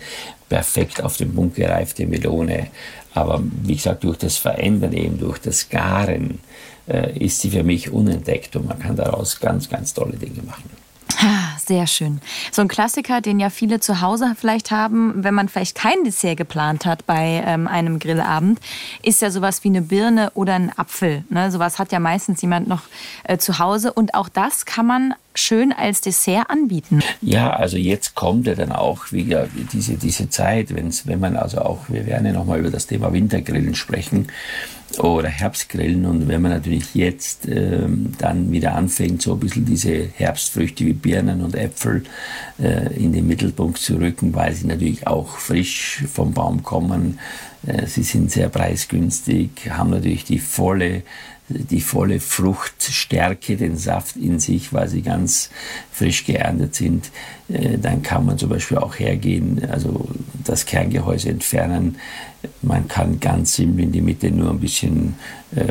perfekt 0.48 1.02
auf 1.02 1.16
den 1.16 1.34
Punkt 1.34 1.56
gereifte 1.56 2.06
Melone. 2.06 2.68
Aber 3.14 3.42
wie 3.62 3.76
gesagt, 3.76 4.04
durch 4.04 4.18
das 4.18 4.36
Verändern 4.36 4.92
eben, 4.92 5.18
durch 5.18 5.38
das 5.38 5.68
Garen, 5.68 6.40
äh, 6.88 7.16
ist 7.18 7.40
sie 7.40 7.50
für 7.50 7.62
mich 7.62 7.90
unentdeckt 7.90 8.56
und 8.56 8.66
man 8.66 8.78
kann 8.78 8.96
daraus 8.96 9.38
ganz, 9.38 9.68
ganz 9.68 9.94
tolle 9.94 10.16
Dinge 10.16 10.42
machen. 10.42 10.81
Sehr 11.68 11.86
schön. 11.86 12.20
So 12.50 12.62
ein 12.62 12.68
Klassiker, 12.68 13.20
den 13.20 13.40
ja 13.40 13.50
viele 13.50 13.80
zu 13.80 14.00
Hause 14.00 14.34
vielleicht 14.38 14.70
haben, 14.70 15.24
wenn 15.24 15.34
man 15.34 15.48
vielleicht 15.48 15.76
kein 15.76 16.04
Dessert 16.04 16.36
geplant 16.36 16.86
hat 16.86 17.06
bei 17.06 17.42
ähm, 17.46 17.68
einem 17.68 17.98
Grillabend, 17.98 18.60
ist 19.02 19.22
ja 19.22 19.30
sowas 19.30 19.64
wie 19.64 19.68
eine 19.68 19.82
Birne 19.82 20.30
oder 20.34 20.54
ein 20.54 20.76
Apfel. 20.76 21.24
Ne? 21.30 21.50
Sowas 21.50 21.78
hat 21.78 21.92
ja 21.92 22.00
meistens 22.00 22.42
jemand 22.42 22.68
noch 22.68 22.82
äh, 23.24 23.38
zu 23.38 23.58
Hause. 23.58 23.92
Und 23.92 24.14
auch 24.14 24.28
das 24.28 24.64
kann 24.66 24.86
man 24.86 25.14
schön 25.34 25.72
als 25.72 26.00
Dessert 26.00 26.50
anbieten. 26.50 27.00
Ja, 27.20 27.50
also 27.50 27.76
jetzt 27.76 28.14
kommt 28.14 28.46
ja 28.46 28.54
dann 28.54 28.72
auch 28.72 29.12
wieder 29.12 29.48
diese, 29.72 29.94
diese 29.94 30.28
Zeit, 30.28 30.74
wenn's, 30.74 31.06
wenn 31.06 31.20
man 31.20 31.36
also 31.36 31.62
auch, 31.62 31.88
wir 31.88 32.06
werden 32.06 32.26
ja 32.26 32.32
nochmal 32.32 32.60
über 32.60 32.70
das 32.70 32.86
Thema 32.86 33.12
Wintergrillen 33.12 33.74
sprechen 33.74 34.28
oder 35.00 35.28
Herbstgrillen 35.28 36.04
und 36.06 36.28
wenn 36.28 36.42
man 36.42 36.52
natürlich 36.52 36.94
jetzt 36.94 37.48
ähm, 37.48 38.12
dann 38.18 38.50
wieder 38.50 38.74
anfängt, 38.74 39.22
so 39.22 39.34
ein 39.34 39.40
bisschen 39.40 39.64
diese 39.64 40.08
Herbstfrüchte 40.14 40.84
wie 40.86 40.92
Birnen 40.92 41.42
und 41.42 41.54
Äpfel 41.54 42.04
äh, 42.60 42.94
in 42.94 43.12
den 43.12 43.26
Mittelpunkt 43.26 43.78
zu 43.78 43.96
rücken, 43.96 44.34
weil 44.34 44.54
sie 44.54 44.66
natürlich 44.66 45.06
auch 45.06 45.38
frisch 45.38 46.04
vom 46.12 46.32
Baum 46.32 46.62
kommen, 46.62 47.18
äh, 47.66 47.86
sie 47.86 48.02
sind 48.02 48.30
sehr 48.30 48.48
preisgünstig, 48.48 49.50
haben 49.70 49.90
natürlich 49.90 50.24
die 50.24 50.38
volle 50.38 51.02
die 51.48 51.80
volle 51.80 52.20
Fruchtstärke, 52.20 53.56
den 53.56 53.76
Saft 53.76 54.16
in 54.16 54.38
sich, 54.38 54.72
weil 54.72 54.88
sie 54.88 55.02
ganz 55.02 55.50
frisch 55.90 56.24
geerntet 56.24 56.74
sind. 56.74 57.10
Äh, 57.48 57.78
dann 57.78 58.02
kann 58.02 58.26
man 58.26 58.38
zum 58.38 58.48
Beispiel 58.48 58.78
auch 58.78 58.98
hergehen, 58.98 59.62
also 59.70 60.08
das 60.44 60.66
Kerngehäuse 60.66 61.30
entfernen. 61.30 61.96
Man 62.62 62.88
kann 62.88 63.20
ganz 63.20 63.54
simpel 63.54 63.84
in 63.84 63.92
die 63.92 64.00
Mitte 64.00 64.30
nur 64.30 64.50
ein 64.50 64.60
bisschen 64.60 65.14
äh, 65.54 65.64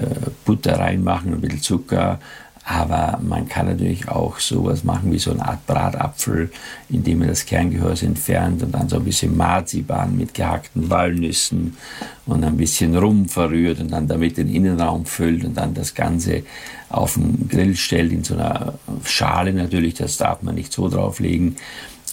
Butter 0.45 0.79
reinmachen, 0.79 1.33
ein 1.33 1.41
bisschen 1.41 1.61
Zucker, 1.61 2.19
aber 2.63 3.19
man 3.23 3.47
kann 3.47 3.65
natürlich 3.65 4.07
auch 4.07 4.39
sowas 4.39 4.83
machen 4.83 5.11
wie 5.11 5.17
so 5.17 5.31
eine 5.31 5.45
Art 5.45 5.65
Bratapfel, 5.65 6.51
indem 6.89 7.19
man 7.19 7.29
das 7.29 7.45
Kerngehäuse 7.45 8.05
entfernt 8.05 8.61
und 8.61 8.71
dann 8.71 8.87
so 8.87 8.97
ein 8.97 9.03
bisschen 9.03 9.35
Marzipan 9.35 10.15
mit 10.15 10.33
gehackten 10.35 10.89
Walnüssen 10.89 11.75
und 12.27 12.43
ein 12.43 12.57
bisschen 12.57 12.95
Rum 12.95 13.27
verrührt 13.27 13.79
und 13.79 13.91
dann 13.91 14.07
damit 14.07 14.37
den 14.37 14.47
Innenraum 14.47 15.05
füllt 15.05 15.43
und 15.43 15.57
dann 15.57 15.73
das 15.73 15.95
Ganze 15.95 16.43
auf 16.89 17.15
den 17.15 17.49
Grill 17.49 17.75
stellt 17.75 18.11
in 18.11 18.23
so 18.23 18.35
einer 18.35 18.75
Schale 19.05 19.53
natürlich, 19.53 19.95
das 19.95 20.17
darf 20.17 20.43
man 20.43 20.55
nicht 20.55 20.71
so 20.71 20.87
drauflegen 20.87 21.55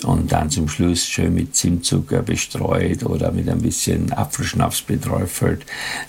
und 0.05 0.33
dann 0.33 0.51
zum 0.51 0.69
Schluss 0.69 1.07
schön 1.07 1.35
mit 1.35 1.57
Zimtzucker 1.57 2.23
bestreut 2.23 3.05
oder 3.05 3.33
mit 3.33 3.49
ein 3.49 3.63
bisschen 3.63 4.13
Apfelschnaps 4.13 4.83
beträufelt. 4.83 5.65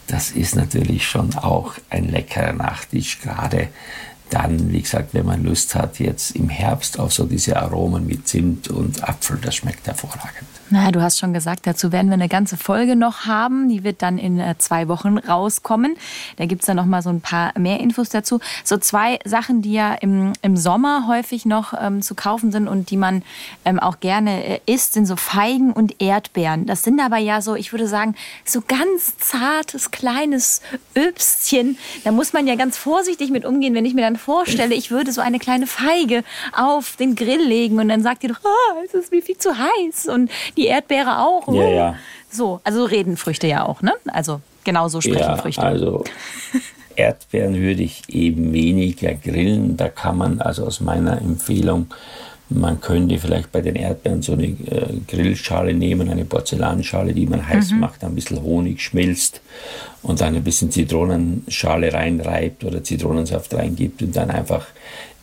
Das 0.08 0.32
ist 0.32 0.56
natürlich 0.56 1.08
schon 1.08 1.36
auch 1.36 1.74
ein 1.90 2.10
leckerer 2.10 2.54
Nachtisch, 2.54 3.20
gerade 3.22 3.70
dann, 4.30 4.72
wie 4.72 4.82
gesagt, 4.82 5.14
wenn 5.14 5.26
man 5.26 5.44
Lust 5.44 5.74
hat, 5.76 6.00
jetzt 6.00 6.36
im 6.36 6.50
Herbst 6.50 7.00
auf 7.00 7.14
so 7.14 7.26
diese 7.26 7.58
Aromen 7.58 8.06
mit 8.06 8.28
Zimt 8.28 8.68
und 8.70 9.04
Apfel, 9.08 9.40
das 9.42 9.56
schmeckt 9.56 9.88
hervorragend. 9.88 10.59
Na, 10.72 10.92
du 10.92 11.02
hast 11.02 11.18
schon 11.18 11.34
gesagt, 11.34 11.66
dazu 11.66 11.92
werden 11.92 12.10
wir 12.10 12.14
eine 12.14 12.30
ganze 12.30 12.56
Folge 12.56 12.96
noch 12.96 13.26
haben. 13.26 13.70
Die 13.70 13.84
wird 13.84 14.04
dann 14.04 14.20
in 14.20 14.40
äh, 14.40 14.54
zwei 14.60 14.88
Wochen 14.88 15.18
rauskommen. 15.18 15.96
Da 16.38 16.46
gibt 16.46 16.62
es 16.62 16.68
dann 16.68 16.78
noch 16.78 16.86
mal 16.86 17.02
so 17.02 17.10
ein 17.10 17.22
paar 17.22 17.58
mehr 17.58 17.80
Infos 17.80 18.10
dazu. 18.10 18.40
So 18.64 18.78
zwei 18.78 19.18
Sachen, 19.26 19.64
die 19.64 19.74
ja 19.74 19.96
im, 19.96 20.34
im 20.44 20.56
Sommer 20.58 21.08
häufig 21.08 21.48
noch 21.48 21.74
ähm, 21.74 22.04
zu 22.04 22.14
kaufen 22.14 22.52
sind 22.52 22.68
und 22.68 22.92
die 22.92 22.98
man 22.98 23.24
ähm, 23.66 23.80
auch 23.80 24.00
gerne 24.00 24.44
äh, 24.46 24.60
isst, 24.68 24.94
sind 24.94 25.08
so 25.08 25.16
Feigen 25.16 25.74
und 25.74 26.00
Erdbeeren. 26.04 26.68
Das 26.68 26.84
sind 26.84 27.00
aber 27.00 27.18
ja 27.18 27.42
so, 27.42 27.56
ich 27.56 27.72
würde 27.72 27.88
sagen, 27.88 28.14
so 28.46 28.62
ganz 28.62 29.18
zartes, 29.18 29.90
kleines 29.90 30.62
Öbstchen. 30.96 31.80
Da 32.04 32.12
muss 32.12 32.32
man 32.32 32.46
ja 32.46 32.54
ganz 32.54 32.78
vorsichtig 32.78 33.32
mit 33.32 33.44
umgehen, 33.44 33.74
wenn 33.74 33.86
ich 33.86 33.96
mir 33.96 34.02
dann 34.02 34.18
vorstelle, 34.18 34.76
ich 34.76 34.92
würde 34.92 35.14
so 35.14 35.22
eine 35.22 35.40
kleine 35.40 35.66
Feige 35.66 36.24
auf 36.54 36.96
den 36.96 37.16
Grill 37.16 37.42
legen 37.42 37.80
und 37.80 37.90
dann 37.90 38.04
sagt 38.04 38.22
ihr 38.22 38.30
doch, 38.30 38.42
ah, 38.44 38.76
es 38.86 38.94
ist 38.94 39.12
mir 39.12 39.24
viel 39.24 39.38
zu 39.38 39.58
heiß 39.58 40.06
und 40.10 40.30
die 40.60 40.68
Erdbeere 40.68 41.20
auch. 41.20 41.48
Ja, 41.54 41.70
ja. 41.70 41.96
So, 42.30 42.62
also 42.64 42.86
reden 42.86 43.18
Früchte 43.18 43.48
ja 43.48 43.66
auch, 43.66 43.82
ne? 43.82 43.94
Also 44.08 44.42
genauso 44.64 45.02
sprechen 45.02 45.20
ja, 45.20 45.38
Früchte. 45.38 45.64
Also 45.64 46.04
Erdbeeren 46.96 47.56
würde 47.56 47.82
ich 47.82 48.04
eben 48.10 48.54
weniger 48.54 49.14
grillen. 49.14 49.78
Da 49.78 49.90
kann 49.90 50.18
man 50.18 50.42
also 50.42 50.66
aus 50.66 50.80
meiner 50.80 51.20
Empfehlung 51.20 51.88
man 52.50 52.82
könnte 52.82 53.20
vielleicht 53.20 53.52
bei 53.52 53.62
den 53.62 53.76
Erdbeeren 53.76 54.22
so 54.22 54.34
eine 54.34 54.48
äh, 54.48 55.00
Grillschale 55.08 55.74
nehmen, 55.74 56.10
eine 56.10 56.26
Porzellanschale, 56.26 57.14
die 57.14 57.28
man 57.28 57.48
heiß 57.48 57.72
mhm. 57.72 57.80
macht, 57.80 58.04
ein 58.04 58.16
bisschen 58.16 58.42
Honig 58.42 58.82
schmilzt 58.82 59.42
und 60.02 60.20
dann 60.20 60.36
ein 60.36 60.44
bisschen 60.44 60.72
Zitronenschale 60.72 61.94
reinreibt 61.94 62.64
oder 62.64 62.84
Zitronensaft 62.84 63.54
reingibt 63.54 64.02
und 64.02 64.16
dann 64.16 64.32
einfach, 64.32 64.66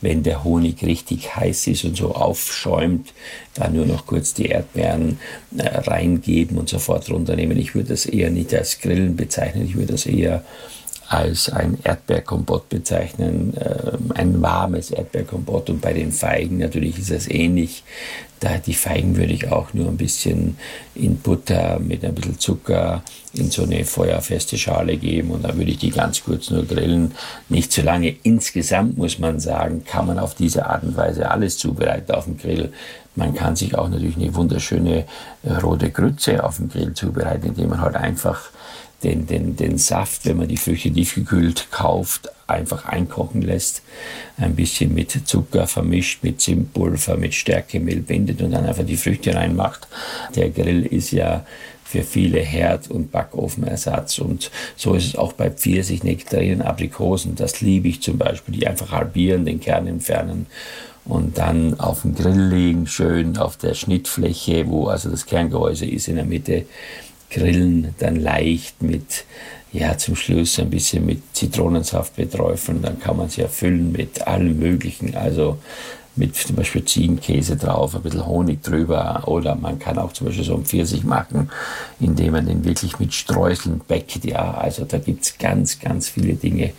wenn 0.00 0.22
der 0.22 0.44
Honig 0.44 0.82
richtig 0.82 1.36
heiß 1.36 1.66
ist 1.68 1.84
und 1.84 1.96
so 1.96 2.14
aufschäumt, 2.14 3.12
dann 3.54 3.74
nur 3.74 3.86
noch 3.86 4.06
kurz 4.06 4.34
die 4.34 4.46
Erdbeeren 4.46 5.18
äh, 5.56 5.66
reingeben 5.66 6.58
und 6.58 6.68
sofort 6.68 7.10
runternehmen. 7.10 7.58
Ich 7.58 7.74
würde 7.74 7.90
das 7.90 8.06
eher 8.06 8.30
nicht 8.30 8.54
als 8.54 8.80
Grillen 8.80 9.16
bezeichnen, 9.16 9.64
ich 9.64 9.74
würde 9.74 9.92
das 9.92 10.06
eher 10.06 10.44
als 11.08 11.50
ein 11.50 11.78
Erdbeerkompott 11.82 12.68
bezeichnen, 12.68 13.54
äh, 13.56 13.92
ein 14.14 14.42
warmes 14.42 14.90
Erdbeerkompott. 14.90 15.70
Und 15.70 15.80
bei 15.80 15.92
den 15.92 16.12
Feigen 16.12 16.58
natürlich 16.58 16.98
ist 16.98 17.10
es 17.10 17.28
ähnlich. 17.28 17.84
Da 18.40 18.58
die 18.58 18.74
Feigen 18.74 19.16
würde 19.16 19.32
ich 19.32 19.50
auch 19.50 19.72
nur 19.72 19.88
ein 19.88 19.96
bisschen 19.96 20.58
in 20.94 21.16
Butter 21.18 21.78
mit 21.78 22.04
ein 22.04 22.14
bisschen 22.14 22.38
Zucker 22.38 23.02
in 23.32 23.50
so 23.50 23.62
eine 23.62 23.84
feuerfeste 23.84 24.58
Schale 24.58 24.96
geben 24.98 25.30
und 25.30 25.42
dann 25.44 25.56
würde 25.56 25.70
ich 25.70 25.78
die 25.78 25.90
ganz 25.90 26.22
kurz 26.22 26.50
nur 26.50 26.64
grillen. 26.64 27.12
Nicht 27.48 27.72
zu 27.72 27.82
lange. 27.82 28.14
Insgesamt 28.24 28.98
muss 28.98 29.18
man 29.18 29.40
sagen, 29.40 29.84
kann 29.84 30.06
man 30.06 30.18
auf 30.18 30.34
diese 30.34 30.66
Art 30.66 30.82
und 30.82 30.96
Weise 30.96 31.30
alles 31.30 31.56
zubereiten 31.56 32.12
auf 32.12 32.24
dem 32.24 32.36
Grill. 32.36 32.72
Man 33.14 33.34
kann 33.34 33.56
sich 33.56 33.74
auch 33.74 33.88
natürlich 33.88 34.16
eine 34.16 34.34
wunderschöne 34.34 35.06
äh, 35.42 35.52
rote 35.62 35.90
Grütze 35.90 36.44
auf 36.44 36.56
dem 36.56 36.68
Grill 36.68 36.92
zubereiten, 36.92 37.46
indem 37.46 37.70
man 37.70 37.80
halt 37.80 37.96
einfach 37.96 38.50
den, 39.02 39.26
den, 39.26 39.56
den 39.56 39.78
Saft, 39.78 40.24
wenn 40.24 40.38
man 40.38 40.48
die 40.48 40.56
Früchte 40.56 40.90
tiefgekühlt 40.90 41.68
kauft, 41.70 42.30
einfach 42.46 42.86
einkochen 42.86 43.42
lässt, 43.42 43.82
ein 44.36 44.54
bisschen 44.54 44.94
mit 44.94 45.28
Zucker 45.28 45.66
vermischt, 45.66 46.22
mit 46.22 46.40
Zimtpulver, 46.40 47.16
mit 47.16 47.34
Stärkemehl 47.34 48.00
bindet 48.00 48.40
und 48.42 48.52
dann 48.52 48.66
einfach 48.66 48.84
die 48.84 48.96
Früchte 48.96 49.34
reinmacht. 49.34 49.86
Der 50.34 50.50
Grill 50.50 50.86
ist 50.86 51.10
ja 51.10 51.44
für 51.84 52.02
viele 52.02 52.40
Herd- 52.40 52.90
und 52.90 53.12
Backofenersatz. 53.12 54.18
Und 54.18 54.50
so 54.76 54.94
ist 54.94 55.06
es 55.06 55.16
auch 55.16 55.32
bei 55.32 55.50
Pfirsich, 55.50 56.02
Nektarinen, 56.02 56.62
Aprikosen. 56.62 57.36
Das 57.36 57.60
liebe 57.60 57.88
ich 57.88 58.02
zum 58.02 58.18
Beispiel, 58.18 58.56
die 58.56 58.66
einfach 58.66 58.90
halbieren, 58.90 59.44
den 59.44 59.60
Kern 59.60 59.86
entfernen 59.86 60.46
und 61.04 61.38
dann 61.38 61.78
auf 61.78 62.02
den 62.02 62.14
Grill 62.14 62.48
legen, 62.48 62.86
schön 62.86 63.38
auf 63.38 63.56
der 63.56 63.74
Schnittfläche, 63.74 64.68
wo 64.68 64.88
also 64.88 65.08
das 65.08 65.26
Kerngehäuse 65.26 65.86
ist 65.86 66.08
in 66.08 66.16
der 66.16 66.24
Mitte 66.24 66.66
grillen, 67.36 67.94
dann 67.98 68.16
leicht 68.16 68.82
mit, 68.82 69.24
ja, 69.72 69.98
zum 69.98 70.16
Schluss 70.16 70.58
ein 70.58 70.70
bisschen 70.70 71.04
mit 71.04 71.22
Zitronensaft 71.34 72.16
beträufeln. 72.16 72.82
Dann 72.82 72.98
kann 72.98 73.16
man 73.16 73.28
sie 73.28 73.42
erfüllen 73.42 73.92
mit 73.92 74.26
allem 74.26 74.58
Möglichen. 74.58 75.14
Also 75.14 75.58
mit 76.16 76.34
zum 76.34 76.56
Beispiel 76.56 76.84
Ziegenkäse 76.84 77.56
drauf, 77.56 77.94
ein 77.94 78.02
bisschen 78.02 78.26
Honig 78.26 78.62
drüber 78.62 79.24
oder 79.26 79.54
man 79.54 79.78
kann 79.78 79.98
auch 79.98 80.12
zum 80.12 80.26
Beispiel 80.26 80.44
so 80.44 80.54
einen 80.54 80.64
Pfirsich 80.64 81.04
machen, 81.04 81.50
indem 82.00 82.32
man 82.32 82.46
den 82.46 82.64
wirklich 82.64 82.98
mit 82.98 83.12
Streuseln 83.12 83.80
bäckt. 83.86 84.24
Ja, 84.24 84.54
also 84.54 84.84
da 84.84 84.98
gibt 84.98 85.24
es 85.24 85.36
ganz, 85.38 85.78
ganz 85.78 86.08
viele 86.08 86.34
Dinge, 86.34 86.72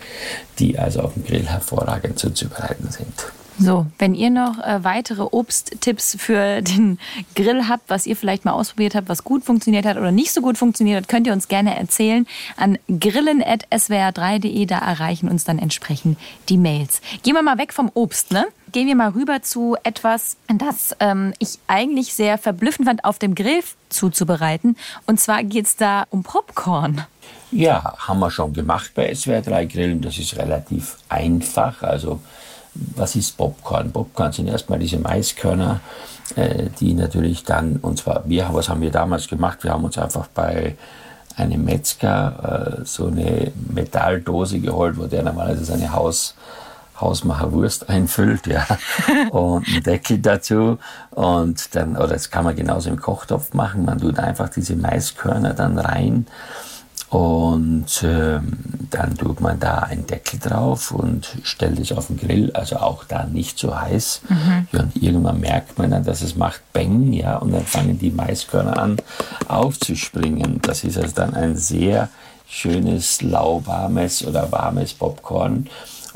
die 0.57 0.77
also 0.79 1.01
auf 1.01 1.13
dem 1.13 1.23
Grill 1.23 1.45
hervorragend 1.45 2.17
zuzubereiten 2.17 2.89
sind. 2.89 3.13
So, 3.59 3.87
wenn 3.97 4.13
ihr 4.13 4.29
noch 4.29 4.59
äh, 4.59 4.83
weitere 4.83 5.23
Obsttipps 5.23 6.15
für 6.19 6.61
den 6.61 6.99
Grill 7.35 7.67
habt, 7.67 7.89
was 7.89 8.05
ihr 8.05 8.15
vielleicht 8.15 8.45
mal 8.45 8.51
ausprobiert 8.51 8.95
habt, 8.95 9.09
was 9.09 9.23
gut 9.23 9.43
funktioniert 9.43 9.85
hat 9.85 9.97
oder 9.97 10.11
nicht 10.11 10.31
so 10.31 10.41
gut 10.41 10.57
funktioniert 10.57 11.01
hat, 11.01 11.07
könnt 11.07 11.27
ihr 11.27 11.33
uns 11.33 11.47
gerne 11.47 11.77
erzählen 11.77 12.27
an 12.55 12.77
grillen.swr3.de. 12.87 14.65
Da 14.65 14.77
erreichen 14.77 15.29
uns 15.29 15.43
dann 15.43 15.59
entsprechend 15.59 16.17
die 16.49 16.57
Mails. 16.57 17.01
Gehen 17.23 17.33
wir 17.33 17.41
mal 17.41 17.57
weg 17.57 17.73
vom 17.73 17.91
Obst, 17.93 18.31
ne? 18.31 18.45
Gehen 18.73 18.87
wir 18.87 18.95
mal 18.95 19.09
rüber 19.09 19.41
zu 19.41 19.77
etwas, 19.83 20.35
das 20.53 20.95
ähm, 20.99 21.33
ich 21.39 21.57
eigentlich 21.67 22.13
sehr 22.13 22.37
verblüffend 22.37 22.87
fand, 22.87 23.05
auf 23.05 23.17
dem 23.17 23.33
Grill 23.33 23.63
zuzubereiten. 23.89 24.75
Und 25.05 25.19
zwar 25.19 25.43
geht 25.43 25.65
es 25.65 25.77
da 25.77 26.05
um 26.09 26.23
Popcorn. 26.23 27.05
Ja, 27.51 27.95
haben 27.97 28.19
wir 28.19 28.29
schon 28.29 28.51
gemacht 28.51 28.91
bei 28.93 29.09
SWR3 29.11 29.65
Grillen. 29.67 30.01
Das 30.01 30.17
ist 30.17 30.35
relativ 30.35 30.97
einfach. 31.07 31.81
Also 31.81 32.19
was 32.95 33.15
ist 33.15 33.37
Popcorn? 33.37 33.91
Popcorn 33.91 34.31
sind 34.31 34.47
erstmal 34.47 34.79
diese 34.79 34.99
Maiskörner, 34.99 35.79
äh, 36.35 36.65
die 36.79 36.93
natürlich 36.93 37.43
dann, 37.43 37.77
und 37.77 37.99
zwar, 37.99 38.23
wir, 38.27 38.49
was 38.51 38.69
haben 38.69 38.81
wir 38.81 38.91
damals 38.91 39.27
gemacht? 39.27 39.63
Wir 39.63 39.71
haben 39.71 39.83
uns 39.83 39.97
einfach 39.97 40.27
bei 40.27 40.75
einem 41.35 41.63
Metzger 41.65 42.79
äh, 42.81 42.85
so 42.85 43.07
eine 43.07 43.51
Metalldose 43.69 44.59
geholt, 44.59 44.97
wo 44.97 45.05
der 45.05 45.23
normalerweise 45.23 45.65
seine 45.65 45.93
Haus, 45.93 46.35
Hausmacherwurst 46.99 47.89
einfüllt, 47.89 48.47
ja, 48.47 48.65
und 49.29 49.67
einen 49.67 49.83
Deckel 49.83 50.17
dazu. 50.17 50.79
Und 51.11 51.75
dann, 51.75 51.95
oder 51.95 52.07
das 52.09 52.31
kann 52.31 52.43
man 52.43 52.55
genauso 52.55 52.89
im 52.89 52.99
Kochtopf 52.99 53.53
machen. 53.53 53.85
Man 53.85 53.99
tut 53.99 54.17
einfach 54.17 54.49
diese 54.49 54.75
Maiskörner 54.75 55.53
dann 55.53 55.77
rein 55.77 56.25
Und 57.09 58.03
ähm, 58.03 58.57
dann 58.89 59.15
tut 59.17 59.39
man 59.39 59.59
da 59.59 59.79
einen 59.79 60.05
Deckel 60.05 60.39
drauf 60.39 60.91
und 60.91 61.37
stellt 61.43 61.79
es 61.79 61.93
auf 61.93 62.07
den 62.07 62.17
Grill, 62.17 62.51
also 62.53 62.77
auch 62.77 63.05
da 63.05 63.25
nicht 63.25 63.57
so 63.57 63.79
heiß. 63.79 64.21
Mhm. 64.27 64.67
Ja, 64.71 64.79
und 64.81 65.01
irgendwann 65.01 65.39
merkt 65.39 65.77
man 65.77 65.91
dann, 65.91 66.03
dass 66.03 66.21
es 66.21 66.35
macht 66.35 66.61
Bang, 66.73 67.13
ja, 67.13 67.37
und 67.37 67.53
dann 67.53 67.65
fangen 67.65 67.97
die 67.97 68.11
Maiskörner 68.11 68.77
an 68.77 68.97
aufzuspringen. 69.47 70.59
Das 70.61 70.83
ist 70.83 70.97
also 70.97 71.15
dann 71.15 71.33
ein 71.33 71.55
sehr 71.55 72.09
schönes, 72.47 73.21
lauwarmes 73.21 74.25
oder 74.25 74.51
warmes 74.51 74.93
Popcorn. 74.93 75.67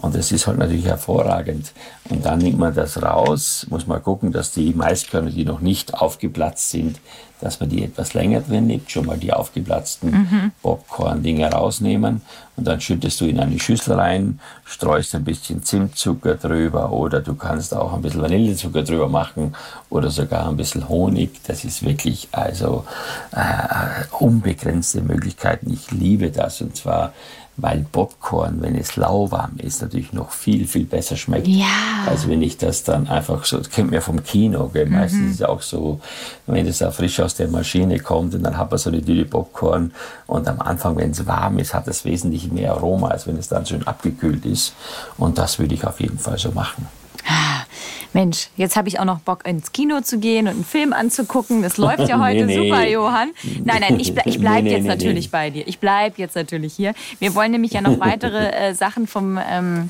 Und 0.02 0.16
das 0.16 0.32
ist 0.32 0.48
halt 0.48 0.58
natürlich 0.58 0.86
hervorragend. 0.86 1.74
Und 2.10 2.26
dann 2.26 2.40
nimmt 2.40 2.58
man 2.58 2.74
das 2.74 3.02
raus, 3.02 3.68
muss 3.70 3.86
man 3.86 4.02
gucken, 4.04 4.32
dass 4.32 4.52
die 4.52 4.74
Maiskörner, 4.74 5.30
die 5.30 5.46
noch 5.46 5.62
nicht 5.62 5.94
aufgeplatzt 5.94 6.72
sind, 6.72 7.00
dass 7.42 7.60
man 7.60 7.70
die 7.70 7.84
etwas 7.84 8.14
länger 8.14 8.42
drin 8.42 8.68
nimmt, 8.68 8.90
schon 8.90 9.06
mal 9.08 9.18
die 9.18 9.34
aufgeplatzten 9.34 10.12
mhm. 10.12 10.52
Popcorn-Dinger 10.62 11.52
rausnehmen 11.52 12.22
und 12.56 12.68
dann 12.68 12.80
schüttest 12.80 13.20
du 13.20 13.26
in 13.26 13.40
eine 13.40 13.60
Schüssel 13.60 13.96
rein, 13.96 14.40
streust 14.64 15.16
ein 15.16 15.24
bisschen 15.24 15.64
Zimtzucker 15.64 16.36
drüber 16.36 16.92
oder 16.92 17.20
du 17.20 17.34
kannst 17.34 17.74
auch 17.76 17.94
ein 17.94 18.02
bisschen 18.04 18.22
Vanillezucker 18.22 18.84
drüber 18.84 19.10
machen 19.10 19.56
oder 19.90 20.12
sogar 20.12 20.48
ein 20.48 20.58
bisschen 20.58 20.88
Honig. 20.88 21.42
Das 21.48 21.66
ist 21.66 21.84
wirklich 21.84 22.28
also 22.32 22.86
äh, 23.32 24.06
unbegrenzte 24.20 25.02
Möglichkeiten. 25.02 25.74
Ich 25.74 25.90
liebe 25.90 26.30
das 26.30 26.62
und 26.62 26.76
zwar 26.76 27.14
weil 27.62 27.86
Popcorn, 27.92 28.62
wenn 28.62 28.76
es 28.76 28.96
lauwarm 28.96 29.58
ist, 29.58 29.82
natürlich 29.84 30.14
noch 30.14 30.32
viel, 30.32 30.66
viel 30.66 30.86
besser 30.86 31.16
schmeckt, 31.16 31.48
ja. 31.48 31.68
als 32.08 32.28
wenn 32.28 32.42
ich 32.42 32.58
das 32.58 32.84
dann 32.84 33.08
einfach 33.08 33.46
so, 33.46 33.60
das 33.60 33.70
kennt 33.70 33.90
man 33.90 33.96
ja 33.96 34.02
vom 34.02 34.24
Kino, 34.24 34.70
gell? 34.70 34.88
Mhm. 34.88 34.94
meistens 34.94 35.32
ist 35.32 35.42
es 35.42 35.48
auch 35.48 35.62
so, 35.62 36.00
wenn 36.48 36.66
es 36.66 36.80
da 36.80 36.90
frisch 36.90 37.20
aus 37.20 37.36
der 37.36 37.48
Maschine 37.48 38.00
kommt 38.00 38.34
und 38.34 38.44
dann 38.44 38.58
hat 38.58 38.72
man 38.72 38.80
so 38.80 38.90
eine 38.90 39.02
Tüte 39.02 39.26
Popcorn 39.26 39.92
und 40.26 40.48
am 40.48 40.60
Anfang, 40.60 40.98
wenn 40.98 41.12
es 41.12 41.28
warm 41.28 41.60
ist, 41.60 41.74
hat 41.76 41.88
es 41.88 42.04
wesentlich 42.04 42.52
mehr 42.52 42.72
Aroma, 42.74 43.10
als 43.10 43.28
wenn 43.28 43.38
es 43.38 43.48
dann 43.48 43.66
schön 43.66 43.86
abgekühlt 43.86 44.46
ist 44.46 44.74
und 45.18 45.38
das 45.38 45.60
würde 45.60 45.76
ich 45.76 45.86
auf 45.86 46.00
jeden 46.00 46.18
Fall 46.18 46.40
so 46.40 46.52
machen. 46.52 46.88
Ah, 47.28 47.66
Mensch, 48.14 48.50
jetzt 48.58 48.76
habe 48.76 48.90
ich 48.90 49.00
auch 49.00 49.06
noch 49.06 49.20
Bock 49.20 49.48
ins 49.48 49.72
Kino 49.72 50.02
zu 50.02 50.20
gehen 50.20 50.48
und 50.48 50.54
einen 50.54 50.66
Film 50.66 50.94
anzugucken. 50.94 51.62
Das 51.62 51.78
läuft 51.78 52.10
ja 52.10 52.20
heute 52.24 52.46
nee, 52.46 52.58
nee. 52.58 52.70
super, 52.70 52.88
Johann. 52.88 53.32
Nein, 53.64 53.82
nein, 53.82 54.00
ich, 54.00 54.14
ich 54.26 54.40
bleibe 54.40 54.68
nee, 54.68 54.76
jetzt 54.76 54.86
natürlich 54.86 55.32
bei 55.32 55.50
dir. 55.50 55.68
Ich 55.68 55.80
bleibe 55.80 56.16
jetzt 56.18 56.36
natürlich 56.36 56.74
hier. 56.74 56.94
Wir 57.20 57.36
wollen 57.36 57.52
nämlich 57.52 57.72
ja 57.72 57.82
noch 57.82 58.00
weitere 58.00 58.52
äh, 58.52 58.74
Sachen 58.74 59.08
vom 59.08 59.40
ähm, 59.50 59.90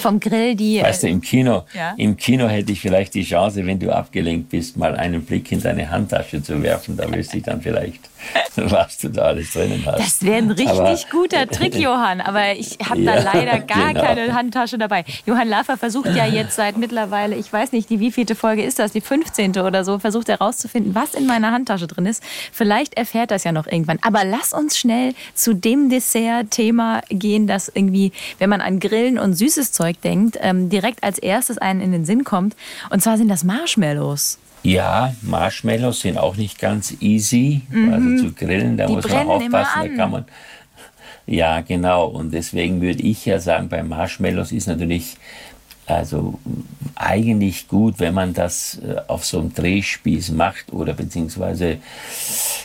vom 0.00 0.20
Grill, 0.20 0.54
die. 0.54 0.82
Weißt 0.82 1.02
du, 1.02 1.08
im 1.08 1.20
Kino, 1.20 1.64
ja? 1.74 1.94
im 1.96 2.16
Kino 2.16 2.48
hätte 2.48 2.72
ich 2.72 2.80
vielleicht 2.80 3.14
die 3.14 3.24
Chance, 3.24 3.64
wenn 3.66 3.78
du 3.78 3.90
abgelenkt 3.90 4.50
bist, 4.50 4.76
mal 4.76 4.96
einen 4.96 5.22
Blick 5.22 5.50
in 5.52 5.60
deine 5.60 5.90
Handtasche 5.90 6.42
zu 6.42 6.62
werfen. 6.62 6.96
Da 6.96 7.12
wüsste 7.12 7.38
ich 7.38 7.44
dann 7.44 7.60
vielleicht, 7.60 8.00
was 8.56 8.98
du 8.98 9.08
da 9.08 9.22
alles 9.22 9.52
drinnen 9.52 9.82
hast. 9.86 9.98
Das 9.98 10.22
wäre 10.22 10.38
ein 10.38 10.50
richtig 10.50 10.78
aber, 10.78 10.98
guter 11.10 11.46
Trick, 11.50 11.76
Johann. 11.76 12.20
Aber 12.20 12.52
ich 12.52 12.78
habe 12.88 13.00
ja, 13.00 13.16
da 13.16 13.32
leider 13.32 13.60
gar 13.60 13.88
genau. 13.88 14.02
keine 14.02 14.34
Handtasche 14.34 14.78
dabei. 14.78 15.04
Johann 15.26 15.48
Laffer 15.48 15.76
versucht 15.76 16.14
ja 16.14 16.26
jetzt 16.26 16.56
seit 16.56 16.76
mittlerweile, 16.76 17.36
ich 17.36 17.52
weiß 17.52 17.72
nicht, 17.72 17.90
die 17.90 18.00
wievielte 18.00 18.34
Folge 18.34 18.62
ist 18.62 18.78
das, 18.78 18.92
die 18.92 19.00
15. 19.00 19.58
oder 19.58 19.84
so, 19.84 19.98
versucht 19.98 20.28
herauszufinden, 20.28 20.94
was 20.94 21.14
in 21.14 21.26
meiner 21.26 21.52
Handtasche 21.52 21.86
drin 21.86 22.06
ist. 22.06 22.22
Vielleicht 22.52 22.94
erfährt 22.94 23.30
das 23.30 23.44
ja 23.44 23.52
noch 23.52 23.66
irgendwann. 23.66 23.98
Aber 24.02 24.24
lass 24.24 24.52
uns 24.52 24.78
schnell 24.78 25.14
zu 25.34 25.54
dem 25.54 25.88
Dessert-Thema 25.88 27.02
gehen, 27.08 27.46
das 27.46 27.70
irgendwie, 27.72 28.12
wenn 28.38 28.50
man 28.50 28.60
an 28.60 28.80
Grillen 28.80 29.18
und 29.18 29.34
süßes 29.34 29.65
Zeug 29.72 30.00
denkt, 30.00 30.38
ähm, 30.40 30.68
direkt 30.68 31.02
als 31.02 31.18
erstes 31.18 31.58
einen 31.58 31.80
in 31.80 31.92
den 31.92 32.04
Sinn 32.04 32.24
kommt. 32.24 32.56
Und 32.90 33.02
zwar 33.02 33.16
sind 33.18 33.28
das 33.28 33.44
Marshmallows. 33.44 34.38
Ja, 34.62 35.14
Marshmallows 35.22 36.00
sind 36.00 36.18
auch 36.18 36.36
nicht 36.36 36.58
ganz 36.58 36.96
easy, 37.00 37.62
mhm. 37.70 37.92
also 37.92 38.28
zu 38.28 38.32
grillen, 38.34 38.76
da 38.76 38.86
Die 38.86 38.94
muss 38.94 39.08
man 39.08 39.28
aufpassen, 39.28 39.82
da 39.82 39.88
kann 39.96 40.10
man. 40.10 40.24
Ja, 41.28 41.60
genau. 41.60 42.06
Und 42.06 42.32
deswegen 42.32 42.80
würde 42.80 43.02
ich 43.02 43.26
ja 43.26 43.40
sagen, 43.40 43.68
bei 43.68 43.82
Marshmallows 43.82 44.52
ist 44.52 44.68
natürlich 44.68 45.16
also 45.86 46.38
eigentlich 46.94 47.68
gut, 47.68 47.98
wenn 47.98 48.14
man 48.14 48.32
das 48.34 48.78
äh, 48.78 48.96
auf 49.06 49.24
so 49.24 49.38
einem 49.38 49.54
Drehspieß 49.54 50.32
macht 50.32 50.72
oder 50.72 50.92
beziehungsweise 50.94 51.78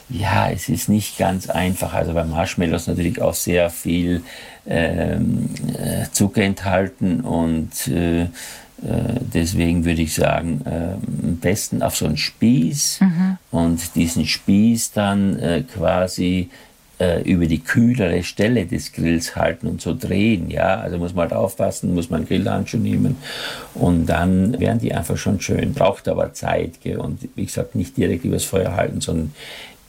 ja, 0.09 0.49
es 0.49 0.69
ist 0.69 0.89
nicht 0.89 1.17
ganz 1.17 1.49
einfach. 1.49 1.93
Also 1.93 2.13
bei 2.13 2.23
Marshmallows 2.23 2.87
natürlich 2.87 3.21
auch 3.21 3.33
sehr 3.33 3.69
viel 3.69 4.23
ähm, 4.65 5.49
äh, 5.77 6.05
Zucker 6.11 6.41
enthalten 6.41 7.21
und 7.21 7.87
äh, 7.87 8.23
äh, 8.23 8.27
deswegen 9.33 9.85
würde 9.85 10.01
ich 10.01 10.13
sagen, 10.13 10.61
äh, 10.65 10.93
am 11.27 11.37
besten 11.37 11.83
auf 11.83 11.95
so 11.95 12.05
einen 12.05 12.17
Spieß 12.17 13.01
mhm. 13.01 13.37
und 13.51 13.95
diesen 13.95 14.25
Spieß 14.25 14.93
dann 14.93 15.37
äh, 15.37 15.63
quasi 15.63 16.49
äh, 17.01 17.21
über 17.23 17.47
die 17.47 17.59
kühlere 17.59 18.21
Stelle 18.21 18.67
des 18.67 18.93
Grills 18.93 19.35
halten 19.35 19.65
und 19.65 19.81
so 19.81 19.97
drehen. 19.97 20.51
Ja, 20.51 20.79
also 20.81 20.99
muss 20.99 21.15
man 21.15 21.23
halt 21.23 21.33
aufpassen, 21.33 21.95
muss 21.95 22.11
man 22.11 22.27
Grillhandschuh 22.27 22.77
nehmen 22.77 23.17
und 23.73 24.05
dann 24.05 24.59
werden 24.59 24.77
die 24.79 24.93
einfach 24.93 25.17
schon 25.17 25.41
schön. 25.41 25.73
Braucht 25.73 26.07
aber 26.07 26.33
Zeit 26.33 26.79
gell? 26.81 26.99
und 26.99 27.27
wie 27.35 27.45
gesagt 27.45 27.73
nicht 27.73 27.97
direkt 27.97 28.23
übers 28.23 28.43
Feuer 28.43 28.75
halten, 28.75 29.01
sondern 29.01 29.33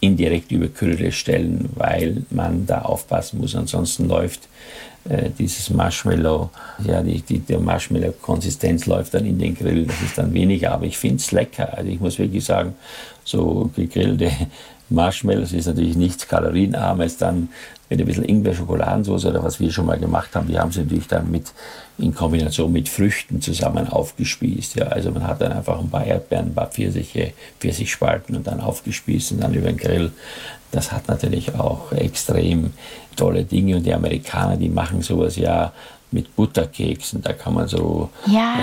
indirekt 0.00 0.50
über 0.52 0.68
kühlere 0.68 1.12
Stellen, 1.12 1.68
weil 1.74 2.22
man 2.30 2.66
da 2.66 2.80
aufpassen 2.80 3.40
muss. 3.40 3.54
Ansonsten 3.54 4.08
läuft 4.08 4.48
äh, 5.08 5.28
dieses 5.38 5.68
Marshmallow, 5.68 6.50
ja, 6.84 7.02
die, 7.02 7.20
die, 7.20 7.40
der 7.40 7.60
Marshmallow-Konsistenz 7.60 8.86
läuft 8.86 9.12
dann 9.12 9.26
in 9.26 9.38
den 9.38 9.54
Grill. 9.54 9.84
Das 9.84 10.00
ist 10.00 10.16
dann 10.16 10.32
weniger, 10.32 10.72
aber 10.72 10.86
ich 10.86 10.96
finde 10.96 11.16
es 11.16 11.30
lecker. 11.30 11.76
Also 11.76 11.90
ich 11.90 12.00
muss 12.00 12.18
wirklich 12.18 12.44
sagen, 12.44 12.74
so 13.22 13.70
gegrillte 13.76 14.30
Marshmallows 14.92 15.52
ist 15.52 15.66
natürlich 15.66 15.96
nichts 15.96 16.28
Kalorienarmes. 16.28 17.16
Dann 17.16 17.48
mit 17.92 18.00
ein 18.00 18.06
bisschen 18.06 18.24
Ingwer-Schokoladensauce 18.24 19.26
oder 19.26 19.44
was 19.44 19.60
wir 19.60 19.70
schon 19.70 19.86
mal 19.86 19.98
gemacht 19.98 20.34
haben. 20.34 20.48
Wir 20.48 20.60
haben 20.60 20.72
sie 20.72 20.80
natürlich 20.80 21.08
dann 21.08 21.30
mit, 21.30 21.52
in 21.98 22.14
Kombination 22.14 22.72
mit 22.72 22.88
Früchten 22.88 23.42
zusammen 23.42 23.88
aufgespießt. 23.88 24.76
Ja, 24.76 24.86
also 24.86 25.10
man 25.10 25.26
hat 25.26 25.40
dann 25.42 25.52
einfach 25.52 25.78
ein 25.78 25.90
paar 25.90 26.04
Erdbeeren, 26.04 26.46
ein 26.46 26.54
paar 26.54 26.68
Pfirsiche, 26.68 27.32
Pfirsichspalten 27.60 28.36
und 28.36 28.46
dann 28.46 28.60
aufgespießt 28.60 29.32
und 29.32 29.42
dann 29.42 29.52
über 29.52 29.68
den 29.68 29.76
Grill. 29.76 30.12
Das 30.70 30.90
hat 30.90 31.08
natürlich 31.08 31.54
auch 31.54 31.92
extrem 31.92 32.72
tolle 33.14 33.44
Dinge 33.44 33.76
und 33.76 33.84
die 33.84 33.92
Amerikaner, 33.92 34.56
die 34.56 34.70
machen 34.70 35.02
sowas 35.02 35.36
ja 35.36 35.72
mit 36.12 36.34
Butterkeksen. 36.36 37.22
Da 37.22 37.32
kann 37.32 37.54
man 37.54 37.68
so. 37.68 38.10
Ja, 38.26 38.56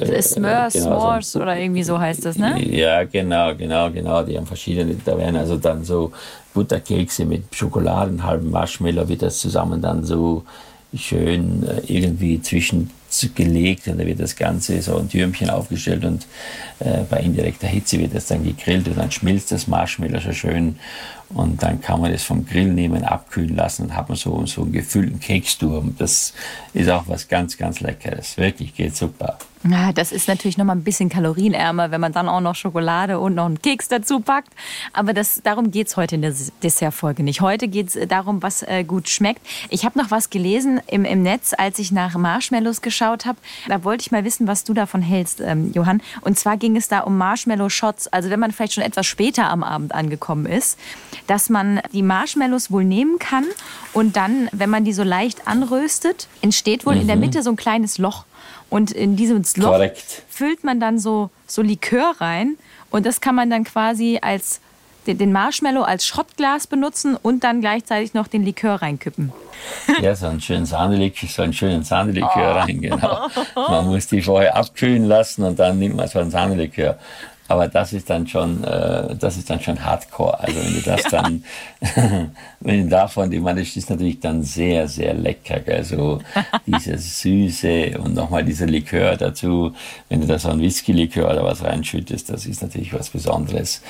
äh, 0.00 0.22
Smurs, 0.22 0.72
genau, 0.74 1.20
so, 1.20 1.40
oder 1.40 1.58
irgendwie 1.58 1.82
so 1.82 1.98
heißt 1.98 2.24
das, 2.24 2.36
ne? 2.36 2.62
Ja, 2.64 3.04
genau, 3.04 3.54
genau, 3.54 3.90
genau. 3.90 4.22
Die 4.22 4.36
haben 4.36 4.46
verschiedene. 4.46 4.96
Da 5.04 5.16
werden 5.16 5.36
also 5.36 5.56
dann 5.56 5.84
so 5.84 6.12
Butterkekse 6.54 7.24
mit 7.24 7.44
Schokoladen, 7.54 8.22
halben 8.24 8.50
Marshmallow, 8.50 9.08
wird 9.08 9.22
das 9.22 9.38
zusammen 9.38 9.80
dann 9.80 10.04
so 10.04 10.44
schön 10.94 11.66
äh, 11.66 11.80
irgendwie 11.92 12.40
zwischen 12.40 12.90
gelegt 13.34 13.88
und 13.88 13.98
da 13.98 14.06
wird 14.06 14.20
das 14.20 14.36
Ganze 14.36 14.80
so 14.80 14.96
ein 14.96 15.08
Türmchen 15.08 15.50
aufgestellt 15.50 16.04
und 16.04 16.26
äh, 16.78 17.00
bei 17.10 17.18
indirekter 17.18 17.66
Hitze 17.66 17.98
wird 17.98 18.14
das 18.14 18.26
dann 18.26 18.42
gegrillt 18.42 18.88
und 18.88 18.96
dann 18.96 19.10
schmilzt 19.10 19.52
das 19.52 19.66
Marshmallow 19.66 20.18
so 20.20 20.32
schön 20.32 20.76
und 21.34 21.62
dann 21.62 21.80
kann 21.80 22.00
man 22.00 22.12
das 22.12 22.22
vom 22.22 22.46
Grill 22.46 22.72
nehmen, 22.72 23.04
abkühlen 23.04 23.56
lassen 23.56 23.84
und 23.84 23.96
hat 23.96 24.08
man 24.08 24.16
so, 24.16 24.44
so 24.46 24.62
einen 24.62 24.72
gefüllten 24.72 25.20
Keksturm. 25.20 25.94
Das 25.98 26.34
ist 26.74 26.90
auch 26.90 27.04
was 27.06 27.28
ganz, 27.28 27.56
ganz 27.56 27.80
Leckeres. 27.80 28.36
Wirklich 28.36 28.74
geht 28.74 28.96
super. 28.96 29.38
Ja, 29.64 29.92
das 29.92 30.10
ist 30.10 30.26
natürlich 30.26 30.58
noch 30.58 30.64
mal 30.64 30.74
ein 30.74 30.82
bisschen 30.82 31.08
kalorienärmer, 31.08 31.92
wenn 31.92 32.00
man 32.00 32.12
dann 32.12 32.28
auch 32.28 32.40
noch 32.40 32.56
Schokolade 32.56 33.20
und 33.20 33.36
noch 33.36 33.46
einen 33.46 33.62
Keks 33.62 33.86
dazu 33.86 34.18
packt. 34.18 34.52
Aber 34.92 35.14
das, 35.14 35.40
darum 35.44 35.70
geht 35.70 35.86
es 35.86 35.96
heute 35.96 36.16
in 36.16 36.22
der 36.22 36.34
Dessertfolge 36.64 37.22
nicht. 37.22 37.40
Heute 37.40 37.68
geht 37.68 37.94
es 37.94 38.08
darum, 38.08 38.42
was 38.42 38.64
äh, 38.64 38.82
gut 38.82 39.08
schmeckt. 39.08 39.40
Ich 39.70 39.84
habe 39.84 39.96
noch 39.96 40.10
was 40.10 40.30
gelesen 40.30 40.80
im, 40.88 41.04
im 41.04 41.22
Netz, 41.22 41.54
als 41.56 41.78
ich 41.78 41.92
nach 41.92 42.16
Marshmallows 42.16 42.82
geschaut 42.82 43.24
habe. 43.24 43.38
Da 43.68 43.84
wollte 43.84 44.02
ich 44.02 44.10
mal 44.10 44.24
wissen, 44.24 44.48
was 44.48 44.64
du 44.64 44.74
davon 44.74 45.00
hältst, 45.00 45.40
ähm, 45.40 45.70
Johann. 45.72 46.02
Und 46.22 46.40
zwar 46.40 46.56
ging 46.56 46.76
es 46.76 46.88
da 46.88 47.00
um 47.00 47.16
Marshmallow-Shots. 47.16 48.08
Also 48.08 48.30
wenn 48.30 48.40
man 48.40 48.50
vielleicht 48.50 48.72
schon 48.72 48.84
etwas 48.84 49.06
später 49.06 49.48
am 49.48 49.62
Abend 49.62 49.94
angekommen 49.94 50.46
ist, 50.46 50.76
dass 51.28 51.50
man 51.50 51.80
die 51.92 52.02
Marshmallows 52.02 52.72
wohl 52.72 52.84
nehmen 52.84 53.20
kann 53.20 53.44
und 53.92 54.16
dann, 54.16 54.48
wenn 54.50 54.70
man 54.70 54.84
die 54.84 54.92
so 54.92 55.04
leicht 55.04 55.46
anröstet, 55.46 56.26
entsteht 56.40 56.84
wohl 56.84 56.96
mhm. 56.96 57.02
in 57.02 57.06
der 57.06 57.16
mhm. 57.16 57.22
Mitte 57.22 57.42
so 57.44 57.50
ein 57.50 57.56
kleines 57.56 57.98
Loch. 57.98 58.24
Und 58.72 58.90
in 58.90 59.16
dieses 59.16 59.58
Loch 59.58 59.72
Korrekt. 59.72 60.22
füllt 60.30 60.64
man 60.64 60.80
dann 60.80 60.98
so, 60.98 61.28
so 61.46 61.60
Likör 61.60 62.14
rein. 62.18 62.56
Und 62.90 63.04
das 63.04 63.20
kann 63.20 63.34
man 63.34 63.50
dann 63.50 63.64
quasi 63.64 64.18
als 64.22 64.60
den 65.06 65.30
Marshmallow 65.32 65.82
als 65.82 66.06
Schrottglas 66.06 66.66
benutzen 66.66 67.16
und 67.20 67.44
dann 67.44 67.60
gleichzeitig 67.60 68.14
noch 68.14 68.28
den 68.28 68.44
Likör 68.44 68.76
reinkippen. 68.76 69.30
Ja, 70.00 70.14
so 70.14 70.26
einen 70.26 70.40
schönen 70.40 70.64
Sahnelikör, 70.64 71.28
so 71.28 71.42
einen 71.42 71.52
schönen 71.52 71.84
Sahnelikör 71.84 72.54
oh. 72.54 72.58
rein, 72.60 72.80
genau. 72.80 73.28
Man 73.54 73.86
muss 73.88 74.06
die 74.06 74.22
vorher 74.22 74.56
abkühlen 74.56 75.04
lassen 75.04 75.44
und 75.44 75.58
dann 75.58 75.78
nimmt 75.78 75.96
man 75.96 76.08
so 76.08 76.18
einen 76.18 76.30
Sahnelikör. 76.30 76.98
Aber 77.52 77.68
das 77.68 77.92
ist 77.92 78.08
dann 78.08 78.26
schon, 78.26 78.64
äh, 78.64 79.14
das 79.14 79.36
ist 79.36 79.50
dann 79.50 79.60
schon 79.60 79.84
Hardcore. 79.84 80.40
Also 80.40 80.58
wenn 80.58 80.72
du 80.72 80.80
das 80.86 81.02
ja. 81.02 81.10
dann, 81.10 81.44
wenn 82.60 82.84
du 82.84 82.88
davon, 82.88 83.30
ich 83.30 83.42
meine, 83.42 83.60
das 83.60 83.76
ist 83.76 83.90
natürlich 83.90 84.20
dann 84.20 84.42
sehr, 84.42 84.88
sehr 84.88 85.12
lecker. 85.12 85.60
Gell? 85.60 85.84
So 85.84 86.22
dieses 86.66 87.20
Süße 87.20 87.98
und 87.98 88.14
nochmal 88.14 88.42
dieser 88.42 88.64
Likör 88.64 89.18
dazu. 89.18 89.74
Wenn 90.08 90.22
du 90.22 90.26
da 90.26 90.38
so 90.38 90.48
ein 90.48 90.60
Whisky-Likör 90.60 91.30
oder 91.30 91.44
was 91.44 91.62
reinschüttest, 91.62 92.30
das 92.30 92.46
ist 92.46 92.62
natürlich 92.62 92.94
was 92.94 93.10
Besonderes. 93.10 93.82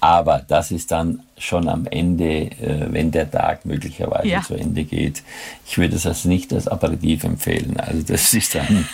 Aber 0.00 0.42
das 0.48 0.70
ist 0.70 0.90
dann 0.90 1.20
schon 1.36 1.68
am 1.68 1.86
Ende, 1.86 2.44
äh, 2.44 2.86
wenn 2.88 3.10
der 3.10 3.30
Tag 3.30 3.66
möglicherweise 3.66 4.26
ja. 4.28 4.40
zu 4.40 4.54
Ende 4.54 4.84
geht. 4.84 5.22
Ich 5.66 5.76
würde 5.76 5.98
das 5.98 6.24
nicht 6.24 6.50
als 6.54 6.66
Aperitif 6.66 7.24
empfehlen. 7.24 7.76
Also 7.76 8.02
das 8.04 8.32
ist 8.32 8.54
dann. 8.54 8.88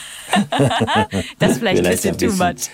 das 1.38 1.52
ist 1.52 1.59
vielleicht, 1.59 1.78
vielleicht 1.78 2.04
ein 2.04 2.16
bisschen 2.16 2.18
too 2.18 2.44
much. 2.44 2.68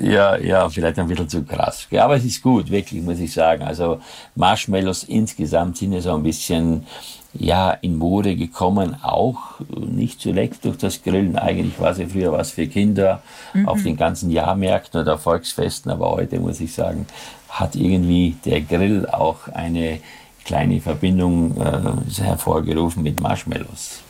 Ja, 0.00 0.36
ja, 0.36 0.68
vielleicht 0.68 0.98
ein 0.98 1.08
bisschen 1.08 1.28
zu 1.28 1.42
krass. 1.42 1.88
Aber 1.92 2.16
es 2.16 2.24
ist 2.24 2.42
gut, 2.42 2.70
wirklich, 2.70 3.02
muss 3.02 3.18
ich 3.18 3.32
sagen. 3.32 3.62
Also 3.62 4.00
Marshmallows 4.34 5.04
insgesamt 5.04 5.78
sind 5.78 5.92
ja 5.92 6.00
so 6.00 6.14
ein 6.14 6.22
bisschen 6.22 6.86
ja, 7.32 7.70
in 7.70 7.96
Mode 7.96 8.36
gekommen, 8.36 8.96
auch 9.02 9.58
nicht 9.68 10.20
zuletzt 10.20 10.64
durch 10.64 10.76
das 10.78 11.02
Grillen. 11.02 11.36
Eigentlich 11.36 11.78
war 11.80 11.94
sie 11.94 12.06
früher 12.06 12.32
was 12.32 12.52
für 12.52 12.66
Kinder 12.66 13.22
mhm. 13.52 13.68
auf 13.68 13.82
den 13.82 13.96
ganzen 13.96 14.30
Jahrmärkten 14.30 15.00
oder 15.00 15.18
Volksfesten, 15.18 15.90
aber 15.90 16.10
heute 16.12 16.38
muss 16.38 16.60
ich 16.60 16.72
sagen, 16.72 17.06
hat 17.48 17.74
irgendwie 17.74 18.36
der 18.44 18.60
Grill 18.60 19.06
auch 19.10 19.48
eine 19.48 20.00
kleine 20.44 20.80
Verbindung 20.80 21.56
äh, 21.60 22.22
hervorgerufen 22.22 23.02
mit 23.02 23.20
Marshmallows. 23.20 24.02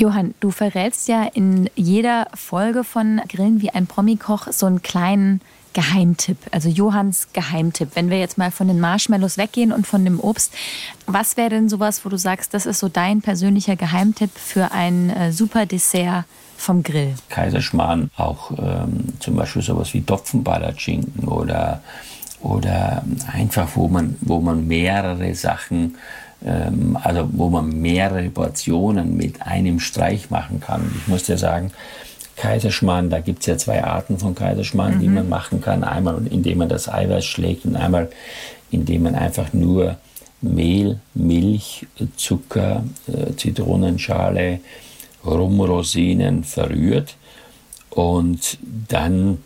Johann, 0.00 0.34
du 0.40 0.50
verrätst 0.50 1.08
ja 1.08 1.24
in 1.24 1.68
jeder 1.76 2.28
Folge 2.32 2.84
von 2.84 3.20
Grillen 3.28 3.60
wie 3.60 3.68
ein 3.68 3.86
Promikoch 3.86 4.50
so 4.50 4.64
einen 4.64 4.80
kleinen 4.80 5.42
Geheimtipp, 5.74 6.38
also 6.52 6.70
Johanns 6.70 7.28
Geheimtipp. 7.34 7.90
Wenn 7.94 8.08
wir 8.08 8.18
jetzt 8.18 8.38
mal 8.38 8.50
von 8.50 8.66
den 8.66 8.80
Marshmallows 8.80 9.36
weggehen 9.36 9.72
und 9.72 9.86
von 9.86 10.02
dem 10.06 10.18
Obst, 10.18 10.54
was 11.06 11.36
wäre 11.36 11.50
denn 11.50 11.68
sowas, 11.68 12.02
wo 12.02 12.08
du 12.08 12.16
sagst, 12.16 12.54
das 12.54 12.64
ist 12.64 12.78
so 12.78 12.88
dein 12.88 13.20
persönlicher 13.20 13.76
Geheimtipp 13.76 14.30
für 14.34 14.72
ein 14.72 15.10
äh, 15.10 15.32
super 15.32 15.66
Dessert 15.66 16.24
vom 16.56 16.82
Grill? 16.82 17.14
Kaiserschmarrn, 17.28 18.10
auch 18.16 18.52
ähm, 18.52 19.04
zum 19.20 19.36
Beispiel 19.36 19.60
sowas 19.60 19.92
wie 19.92 20.00
Topfenballerschinken 20.00 21.28
oder 21.28 21.82
oder 22.40 23.04
einfach, 23.30 23.68
wo 23.74 23.86
man, 23.86 24.16
wo 24.22 24.40
man 24.40 24.66
mehrere 24.66 25.34
Sachen, 25.34 25.96
also 26.42 27.28
wo 27.32 27.50
man 27.50 27.68
mehrere 27.68 28.28
Portionen 28.30 29.16
mit 29.16 29.42
einem 29.42 29.78
Streich 29.78 30.30
machen 30.30 30.60
kann. 30.60 30.90
Ich 31.02 31.08
muss 31.08 31.24
dir 31.24 31.36
sagen, 31.36 31.70
Kaiserschmarrn, 32.36 33.10
da 33.10 33.20
gibt 33.20 33.40
es 33.40 33.46
ja 33.46 33.58
zwei 33.58 33.84
Arten 33.84 34.18
von 34.18 34.34
Kaiserschmarrn, 34.34 34.96
mhm. 34.96 35.00
die 35.00 35.08
man 35.08 35.28
machen 35.28 35.60
kann. 35.60 35.84
Einmal, 35.84 36.26
indem 36.30 36.58
man 36.58 36.70
das 36.70 36.88
Eiweiß 36.88 37.26
schlägt 37.26 37.66
und 37.66 37.76
einmal, 37.76 38.08
indem 38.70 39.02
man 39.02 39.14
einfach 39.14 39.52
nur 39.52 39.98
Mehl, 40.40 41.00
Milch, 41.12 41.86
Zucker, 42.16 42.84
äh, 43.06 43.34
Zitronenschale, 43.36 44.60
Rum, 45.24 45.60
Rosinen 45.60 46.44
verrührt 46.44 47.16
und 47.90 48.56
dann 48.88 49.38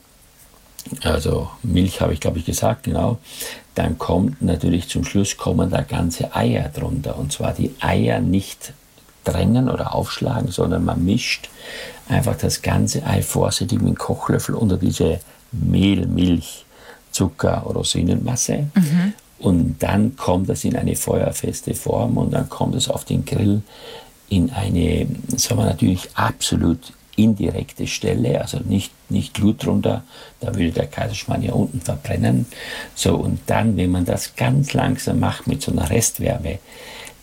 also 1.03 1.51
Milch 1.63 2.01
habe 2.01 2.13
ich 2.13 2.21
glaube 2.21 2.39
ich 2.39 2.45
gesagt, 2.45 2.85
genau. 2.85 3.19
Dann 3.75 3.99
kommt 3.99 4.41
natürlich 4.43 4.89
zum 4.89 5.05
Schluss 5.05 5.37
kommen 5.37 5.71
da 5.71 5.83
ganze 5.83 6.35
Eier 6.35 6.69
drunter. 6.69 7.19
Und 7.19 7.33
zwar 7.33 7.53
die 7.53 7.75
Eier 7.81 8.21
nicht 8.21 8.73
trennen 9.25 9.69
oder 9.69 9.95
aufschlagen, 9.95 10.51
sondern 10.51 10.85
man 10.85 11.05
mischt 11.05 11.49
einfach 12.09 12.37
das 12.37 12.63
ganze 12.63 13.05
Ei 13.07 13.23
vorsichtig 13.23 13.81
mit 13.81 13.89
dem 13.89 13.99
Kochlöffel 13.99 14.55
unter 14.55 14.77
diese 14.77 15.21
Mehl, 15.53 16.07
Milch, 16.07 16.65
Zucker, 17.11 17.63
Rosinenmasse. 17.67 18.67
Mhm. 18.75 19.15
Und 19.39 19.83
dann 19.83 20.17
kommt 20.17 20.49
es 20.51 20.65
in 20.65 20.77
eine 20.77 20.97
feuerfeste 20.97 21.75
Form 21.75 22.17
und 22.17 22.33
dann 22.33 22.49
kommt 22.49 22.75
es 22.75 22.89
auf 22.89 23.05
den 23.05 23.25
Grill 23.25 23.63
in 24.29 24.51
eine, 24.51 25.07
sagen 25.37 25.61
wir 25.61 25.67
natürlich 25.67 26.09
absolut 26.15 26.93
indirekte 27.17 27.87
Stelle, 27.87 28.41
also 28.41 28.59
nicht, 28.59 28.93
nicht 29.11 29.35
Glut 29.35 29.65
drunter, 29.65 30.05
da 30.41 30.55
würde 30.55 30.73
der 30.73 30.87
Kaiserschmarrn 30.87 31.43
ja 31.43 31.53
unten 31.53 31.81
verbrennen. 31.81 32.47
So, 32.95 33.17
und 33.17 33.41
dann, 33.47 33.77
wenn 33.77 33.91
man 33.91 34.05
das 34.05 34.37
ganz 34.37 34.73
langsam 34.73 35.21
macht 35.21 35.47
mit 35.47 35.63
so 35.63 35.73
einer 35.73 35.91
Restwärme, 35.91 36.59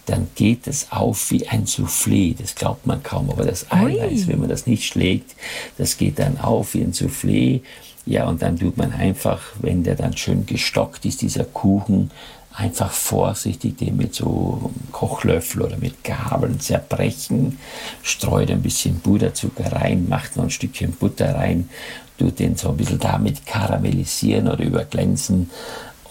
dann 0.06 0.28
geht 0.36 0.68
es 0.68 0.92
auf 0.92 1.32
wie 1.32 1.48
ein 1.48 1.66
Soufflé. 1.66 2.36
Das 2.38 2.56
glaubt 2.56 2.86
man 2.86 3.04
kaum, 3.04 3.30
aber 3.30 3.46
das 3.46 3.72
Eiweiß, 3.72 4.28
wenn 4.28 4.40
man 4.40 4.50
das 4.50 4.68
nicht 4.68 4.86
schlägt, 4.86 5.36
das 5.78 5.98
geht 5.98 6.20
dann 6.20 6.40
auf 6.40 6.74
wie 6.74 6.82
ein 6.82 6.94
Soufflé. 6.94 7.62
Ja, 8.06 8.28
und 8.28 8.42
dann 8.42 8.58
tut 8.58 8.78
man 8.78 8.92
einfach, 8.94 9.42
wenn 9.60 9.84
der 9.84 9.96
dann 9.96 10.18
schön 10.18 10.46
gestockt 10.46 11.06
ist, 11.06 11.22
dieser 11.22 11.46
Kuchen, 11.46 12.10
einfach 12.54 12.92
vorsichtig 12.92 13.78
den 13.78 13.98
mit 13.98 14.14
so 14.14 14.72
Kochlöffel 14.92 15.62
oder 15.62 15.78
mit 15.78 16.04
Gabeln 16.04 16.60
zerbrechen, 16.60 17.60
streut 18.04 18.52
ein 18.52 18.62
bisschen 18.62 19.00
Puderzucker 19.00 19.72
rein, 19.72 20.08
macht 20.10 20.36
noch 20.36 20.44
ein 20.44 20.50
Stückchen 20.50 20.92
Butter 20.92 21.36
rein, 21.36 21.70
tut 22.18 22.40
den 22.40 22.56
so 22.56 22.70
ein 22.70 22.78
bisschen 22.78 23.00
damit 23.00 23.46
karamellisieren 23.46 24.48
oder 24.48 24.64
überglänzen 24.64 25.50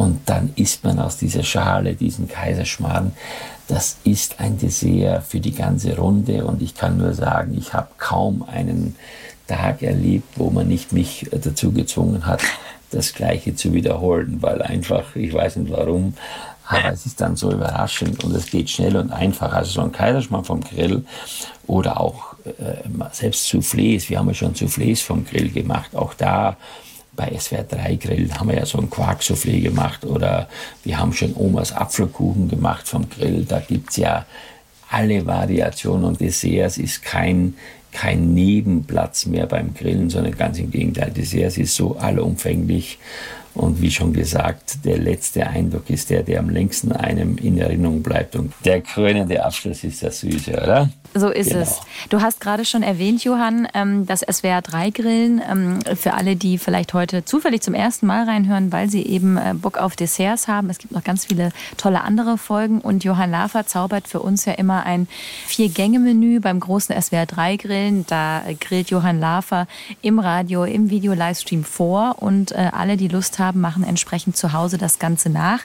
und 0.00 0.20
dann 0.30 0.52
isst 0.56 0.82
man 0.82 0.98
aus 0.98 1.18
dieser 1.18 1.42
Schale 1.42 1.94
diesen 1.94 2.26
Kaiserschmarrn. 2.26 3.12
Das 3.68 3.98
ist 4.02 4.40
ein 4.40 4.58
Dessert 4.58 5.24
für 5.24 5.40
die 5.40 5.54
ganze 5.54 5.96
Runde 5.96 6.44
und 6.46 6.62
ich 6.62 6.74
kann 6.74 6.96
nur 6.96 7.12
sagen, 7.12 7.54
ich 7.56 7.74
habe 7.74 7.88
kaum 7.98 8.42
einen 8.42 8.96
Tag 9.46 9.82
erlebt, 9.82 10.38
wo 10.38 10.50
man 10.50 10.68
nicht 10.68 10.92
mich 10.92 11.28
dazu 11.30 11.72
gezwungen 11.72 12.24
hat, 12.24 12.40
das 12.90 13.14
Gleiche 13.14 13.54
zu 13.54 13.72
wiederholen, 13.72 14.38
weil 14.40 14.62
einfach, 14.62 15.14
ich 15.16 15.32
weiß 15.32 15.56
nicht 15.56 15.72
warum, 15.72 16.14
aber 16.66 16.92
es 16.92 17.04
ist 17.04 17.20
dann 17.20 17.34
so 17.34 17.50
überraschend 17.50 18.22
und 18.22 18.34
es 18.34 18.46
geht 18.46 18.70
schnell 18.70 18.96
und 18.96 19.10
einfach. 19.10 19.52
Also 19.52 19.72
so 19.72 19.80
ein 19.80 19.90
Kaiserschmarrn 19.90 20.44
vom 20.44 20.60
Grill 20.60 21.04
oder 21.66 22.00
auch 22.00 22.34
äh, 22.44 23.10
selbst 23.12 23.48
Soufflés. 23.48 24.08
Wir 24.08 24.18
haben 24.18 24.28
ja 24.28 24.34
schon 24.34 24.54
Soufflés 24.54 25.02
vom 25.02 25.24
Grill 25.24 25.50
gemacht. 25.50 25.96
Auch 25.96 26.14
da 26.14 26.56
bei 27.12 27.36
SWR 27.36 27.64
3 27.64 27.96
Grill 27.96 28.32
haben 28.32 28.48
wir 28.48 28.56
ja 28.56 28.66
so 28.66 28.78
ein 28.78 28.88
Quark-Soufflé 28.88 29.60
gemacht 29.60 30.04
oder 30.04 30.48
wir 30.84 30.98
haben 30.98 31.12
schon 31.12 31.34
Omas 31.34 31.72
Apfelkuchen 31.72 32.48
gemacht 32.48 32.86
vom 32.86 33.10
Grill. 33.10 33.44
Da 33.44 33.58
gibt's 33.58 33.96
ja 33.96 34.24
alle 34.88 35.26
Variationen 35.26 36.04
und 36.04 36.20
Desserts 36.20 36.78
ist 36.78 37.02
kein 37.02 37.54
kein 37.92 38.34
Nebenplatz 38.34 39.26
mehr 39.26 39.46
beim 39.46 39.74
Grillen, 39.74 40.10
sondern 40.10 40.36
ganz 40.36 40.58
im 40.58 40.70
Gegenteil. 40.70 41.10
Dessert 41.10 41.58
ist 41.58 41.74
so 41.74 41.96
allumfänglich 41.96 42.98
und 43.54 43.80
wie 43.82 43.90
schon 43.90 44.12
gesagt, 44.12 44.84
der 44.84 44.98
letzte 44.98 45.46
Eindruck 45.46 45.90
ist 45.90 46.10
der, 46.10 46.22
der 46.22 46.38
am 46.38 46.48
längsten 46.48 46.92
einem 46.92 47.36
in 47.36 47.58
Erinnerung 47.58 48.02
bleibt. 48.02 48.36
Und 48.36 48.52
der 48.64 48.80
krönende 48.80 49.44
Abschluss 49.44 49.82
ist 49.82 50.02
das 50.02 50.20
Süße, 50.20 50.52
oder? 50.52 50.88
So 51.12 51.28
ist 51.28 51.48
genau. 51.48 51.62
es. 51.62 51.80
Du 52.08 52.20
hast 52.20 52.40
gerade 52.40 52.64
schon 52.64 52.84
erwähnt, 52.84 53.24
Johann, 53.24 53.66
ähm, 53.74 54.06
das 54.06 54.20
SWR 54.20 54.62
3 54.62 54.90
Grillen. 54.90 55.42
Ähm, 55.50 55.80
für 55.96 56.14
alle, 56.14 56.36
die 56.36 56.56
vielleicht 56.56 56.94
heute 56.94 57.24
zufällig 57.24 57.62
zum 57.62 57.74
ersten 57.74 58.06
Mal 58.06 58.24
reinhören, 58.24 58.70
weil 58.70 58.88
sie 58.88 59.04
eben 59.04 59.36
äh, 59.36 59.54
Bock 59.54 59.76
auf 59.76 59.96
Desserts 59.96 60.46
haben. 60.46 60.70
Es 60.70 60.78
gibt 60.78 60.92
noch 60.92 61.02
ganz 61.02 61.24
viele 61.24 61.50
tolle 61.76 62.02
andere 62.02 62.38
Folgen. 62.38 62.80
Und 62.80 63.02
Johann 63.02 63.32
Lafer 63.32 63.66
zaubert 63.66 64.06
für 64.06 64.20
uns 64.20 64.44
ja 64.44 64.52
immer 64.52 64.86
ein 64.86 65.08
Vier-Gänge-Menü 65.48 66.38
beim 66.38 66.60
großen 66.60 66.94
SWR 67.00 67.26
3 67.26 67.56
Grillen. 67.56 68.06
Da 68.06 68.42
grillt 68.60 68.90
Johann 68.90 69.18
Lafer 69.18 69.66
im 70.02 70.20
Radio, 70.20 70.62
im 70.62 70.90
Video-Livestream 70.90 71.64
vor. 71.64 72.22
Und 72.22 72.52
äh, 72.52 72.70
alle, 72.70 72.96
die 72.96 73.08
Lust 73.08 73.39
haben, 73.39 73.39
machen 73.52 73.84
entsprechend 73.84 74.36
zu 74.36 74.52
Hause 74.52 74.78
das 74.78 74.98
Ganze 74.98 75.28
nach. 75.28 75.60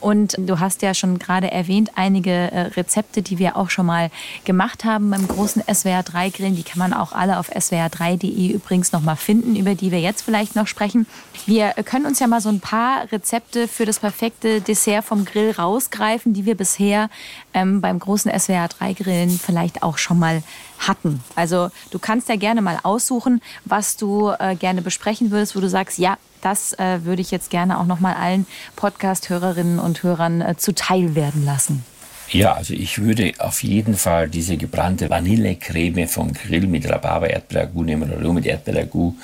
Und 0.00 0.34
du 0.38 0.60
hast 0.60 0.82
ja 0.82 0.92
schon 0.92 1.18
gerade 1.18 1.50
erwähnt, 1.50 1.92
einige 1.94 2.30
äh, 2.30 2.60
Rezepte, 2.76 3.22
die 3.22 3.38
wir 3.38 3.56
auch 3.56 3.70
schon 3.70 3.86
mal 3.86 4.10
gemacht 4.44 4.84
haben 4.84 4.98
haben 4.98 5.10
beim 5.10 5.28
großen 5.28 5.62
SWR 5.72 6.02
3 6.02 6.30
Grillen. 6.30 6.56
Die 6.56 6.62
kann 6.64 6.78
man 6.78 6.92
auch 6.92 7.12
alle 7.12 7.38
auf 7.38 7.50
swr3.de 7.50 8.52
übrigens 8.52 8.90
noch 8.92 9.02
mal 9.02 9.16
finden, 9.16 9.54
über 9.54 9.74
die 9.74 9.92
wir 9.92 10.00
jetzt 10.00 10.22
vielleicht 10.22 10.56
noch 10.56 10.66
sprechen. 10.66 11.06
Wir 11.46 11.72
können 11.84 12.06
uns 12.06 12.18
ja 12.18 12.26
mal 12.26 12.40
so 12.40 12.48
ein 12.48 12.60
paar 12.60 13.10
Rezepte 13.12 13.68
für 13.68 13.84
das 13.84 14.00
perfekte 14.00 14.60
Dessert 14.60 15.04
vom 15.04 15.24
Grill 15.24 15.52
rausgreifen, 15.52 16.34
die 16.34 16.46
wir 16.46 16.56
bisher 16.56 17.10
ähm, 17.58 17.80
beim 17.80 17.98
großen 17.98 18.30
SWR 18.38 18.68
3 18.68 18.92
Grillen 18.94 19.30
vielleicht 19.30 19.82
auch 19.82 19.98
schon 19.98 20.18
mal 20.18 20.42
hatten. 20.78 21.22
Also 21.34 21.70
du 21.90 21.98
kannst 21.98 22.28
ja 22.28 22.36
gerne 22.36 22.62
mal 22.62 22.78
aussuchen, 22.82 23.40
was 23.64 23.96
du 23.96 24.30
äh, 24.38 24.54
gerne 24.54 24.82
besprechen 24.82 25.30
würdest, 25.30 25.56
wo 25.56 25.60
du 25.60 25.68
sagst, 25.68 25.98
ja, 25.98 26.16
das 26.40 26.72
äh, 26.74 27.04
würde 27.04 27.22
ich 27.22 27.30
jetzt 27.30 27.50
gerne 27.50 27.80
auch 27.80 27.86
noch 27.86 28.00
mal 28.00 28.14
allen 28.14 28.46
Podcast-Hörerinnen 28.76 29.78
und 29.78 30.02
Hörern 30.02 30.40
äh, 30.40 30.56
zuteil 30.56 31.14
werden 31.14 31.44
lassen. 31.44 31.84
Ja, 32.30 32.52
also 32.52 32.74
ich 32.74 32.98
würde 32.98 33.32
auf 33.38 33.62
jeden 33.62 33.94
Fall 33.96 34.28
diese 34.28 34.58
gebrannte 34.58 35.08
Vanillecreme 35.08 36.06
vom 36.06 36.34
Grill 36.34 36.66
mit 36.66 36.86
Rhabarber, 36.86 37.30
Erdbeerragout 37.30 37.84
nehmen 37.84 38.10
oder 38.10 38.20
nur 38.20 38.34
mit 38.34 38.44
Erdbeerragout, 38.44 39.14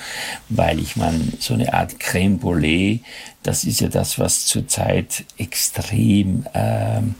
weil 0.49 0.79
ich 0.79 0.95
meine, 0.95 1.21
so 1.39 1.53
eine 1.53 1.71
Art 1.71 1.99
Creme 1.99 2.39
Brûlée, 2.39 3.01
das 3.43 3.63
ist 3.63 3.79
ja 3.79 3.89
das, 3.89 4.17
was 4.17 4.47
zurzeit 4.47 5.23
extrem 5.37 6.47
ähm, 6.55 7.13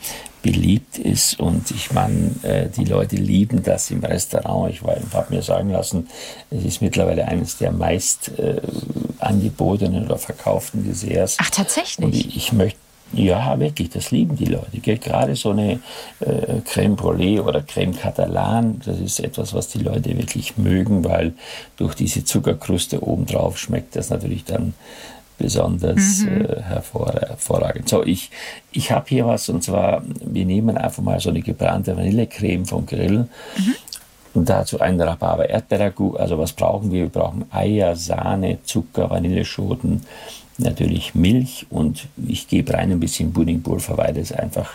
beliebt 0.45 0.99
ist 0.99 1.39
und 1.39 1.71
ich 1.71 1.91
meine, 1.91 2.29
äh, 2.43 2.69
die 2.69 2.86
Leute 2.86 3.15
lieben 3.15 3.63
das 3.63 3.89
im 3.89 4.03
Restaurant. 4.03 4.71
Ich 4.71 4.84
habe 4.84 5.34
mir 5.34 5.41
sagen 5.41 5.71
lassen, 5.71 6.08
es 6.51 6.63
ist 6.63 6.84
mittlerweile 6.84 7.27
eines 7.27 7.58
der 7.58 7.71
meist 7.71 8.38
äh, 8.38 8.62
angebotenen 9.17 10.05
oder 10.05 10.19
verkauften 10.19 10.86
Desserts. 10.86 11.38
Ach, 11.39 11.49
tatsächlich? 11.49 12.05
Und 12.05 12.13
ich, 12.13 12.38
ich 12.38 12.53
möchte 12.53 12.77
ja, 13.13 13.60
wirklich, 13.60 13.89
das 13.89 14.12
lieben 14.12 14.36
die 14.36 14.45
Leute. 14.45 14.77
Gell? 14.81 14.97
Gerade 14.97 15.36
so 15.36 15.51
eine 15.51 15.79
äh, 16.19 16.60
Creme 16.63 16.95
Brûlée 16.95 17.41
oder 17.41 17.62
Creme 17.62 17.95
Catalan, 17.95 18.81
das 18.86 18.99
ist 18.99 19.19
etwas, 19.19 19.53
was 19.53 19.69
die 19.69 19.79
Leute 19.79 20.15
wirklich 20.15 20.58
mögen, 20.58 21.03
weil 21.05 21.34
durch 21.77 21.95
diese 21.95 22.23
Zuckerkruste 22.23 23.03
obendrauf 23.03 23.58
schmeckt 23.58 23.95
das 23.95 24.10
natürlich 24.10 24.43
dann 24.43 24.73
besonders 25.38 26.19
mhm. 26.19 26.45
äh, 26.45 26.62
hervor, 26.62 27.13
hervorragend. 27.13 27.89
So, 27.89 28.04
ich, 28.04 28.32
ich 28.71 28.91
habe 28.91 29.06
hier 29.10 29.26
was 29.26 29.50
und 29.50 29.63
zwar, 29.63 30.04
wir 30.26 30.45
nehmen 30.45 30.78
einfach 30.78 31.04
mal 31.04 31.19
so 31.19 31.30
eine 31.30 31.41
gebrannte 31.41 31.95
Vanillecreme 31.95 32.65
vom 32.65 32.86
Grill. 32.86 33.28
Mhm. 33.58 33.76
Und 34.34 34.50
dazu 34.50 34.82
ein 34.82 35.00
Rhabarber 35.00 35.50
Erdbeerragout. 35.50 36.17
Also 36.17 36.38
was 36.38 36.52
brauchen 36.52 36.91
wir? 36.91 37.04
Wir 37.04 37.10
brauchen 37.10 37.45
Eier, 37.52 37.95
Sahne, 37.95 38.58
Zucker, 38.63 39.10
Vanilleschoten, 39.10 40.02
natürlich 40.58 41.15
Milch 41.15 41.67
und 41.69 42.08
ich 42.28 42.48
gebe 42.48 42.74
rein 42.74 42.91
ein 42.91 43.00
bisschen 43.00 43.34
Puddingpulver, 43.34 43.98
weil 43.98 44.17
es 44.17 44.32
einfach 44.32 44.74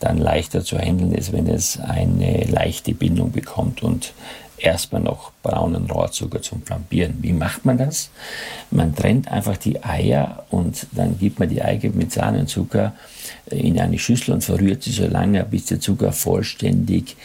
dann 0.00 0.18
leichter 0.18 0.64
zu 0.64 0.78
handeln 0.78 1.12
ist, 1.12 1.32
wenn 1.32 1.48
es 1.48 1.78
eine 1.78 2.44
leichte 2.44 2.92
Bindung 2.94 3.32
bekommt 3.32 3.82
und 3.82 4.12
erstmal 4.60 5.02
noch 5.02 5.32
braunen 5.42 5.90
Rohrzucker 5.90 6.42
zum 6.42 6.62
Flambieren. 6.62 7.18
Wie 7.20 7.32
macht 7.32 7.64
man 7.64 7.78
das? 7.78 8.10
Man 8.70 8.94
trennt 8.94 9.28
einfach 9.28 9.56
die 9.56 9.82
Eier 9.82 10.44
und 10.50 10.86
dann 10.92 11.18
gibt 11.18 11.38
man 11.38 11.48
die 11.48 11.62
Eigelb 11.62 11.94
mit 11.94 12.12
Sahne 12.12 12.46
in 13.50 13.80
eine 13.80 13.98
Schüssel 13.98 14.34
und 14.34 14.44
verrührt 14.44 14.82
sie 14.82 14.92
so 14.92 15.06
lange, 15.06 15.44
bis 15.44 15.66
der 15.66 15.80
Zucker 15.80 16.12
vollständig 16.12 17.16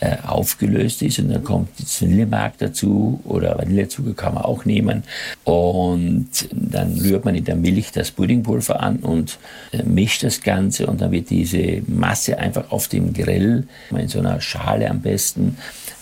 äh, 0.00 0.16
aufgelöst 0.26 1.02
ist 1.02 1.18
und 1.20 1.30
dann 1.30 1.44
kommt 1.44 1.68
das 1.78 2.02
Vanillemark 2.02 2.58
dazu 2.58 3.20
oder 3.24 3.56
Vanillezucker 3.56 4.12
kann 4.12 4.34
man 4.34 4.42
auch 4.42 4.64
nehmen 4.64 5.04
und 5.44 6.28
dann 6.50 6.98
rührt 6.98 7.24
man 7.24 7.34
in 7.34 7.44
der 7.44 7.54
Milch 7.54 7.92
das 7.92 8.10
Puddingpulver 8.10 8.82
an 8.82 8.96
und 8.96 9.38
äh, 9.72 9.82
mischt 9.84 10.24
das 10.24 10.40
Ganze 10.42 10.88
und 10.88 11.00
dann 11.00 11.12
wird 11.12 11.30
diese 11.30 11.82
Masse 11.86 12.38
einfach 12.38 12.70
auf 12.70 12.88
dem 12.88 13.12
Grill 13.12 13.68
in 13.96 14.08
so 14.08 14.18
einer 14.18 14.40
Schale 14.40 14.90
am 14.90 15.00
besten, 15.00 15.56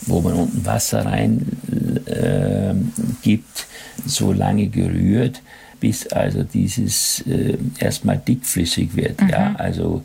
wo 0.06 0.20
man 0.20 0.34
unten 0.34 0.64
Wasser 0.64 1.04
rein 1.06 1.46
äh, 2.06 2.74
gibt, 3.22 3.66
so 4.06 4.32
lange 4.32 4.66
gerührt, 4.66 5.42
bis 5.80 6.06
also 6.08 6.42
dieses 6.42 7.24
äh, 7.26 7.56
erstmal 7.78 8.18
dickflüssig 8.18 8.94
wird. 8.96 9.20
Mhm. 9.20 9.28
Ja, 9.28 9.54
also 9.56 10.04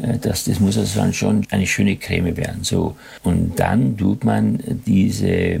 äh, 0.00 0.18
das, 0.18 0.44
das 0.44 0.60
muss 0.60 0.78
also 0.78 1.00
dann 1.00 1.12
schon 1.12 1.46
eine 1.50 1.66
schöne 1.66 1.96
Creme 1.96 2.36
werden. 2.36 2.64
So. 2.64 2.96
Und 3.22 3.58
dann 3.58 3.96
tut 3.96 4.24
man 4.24 4.58
diese 4.86 5.60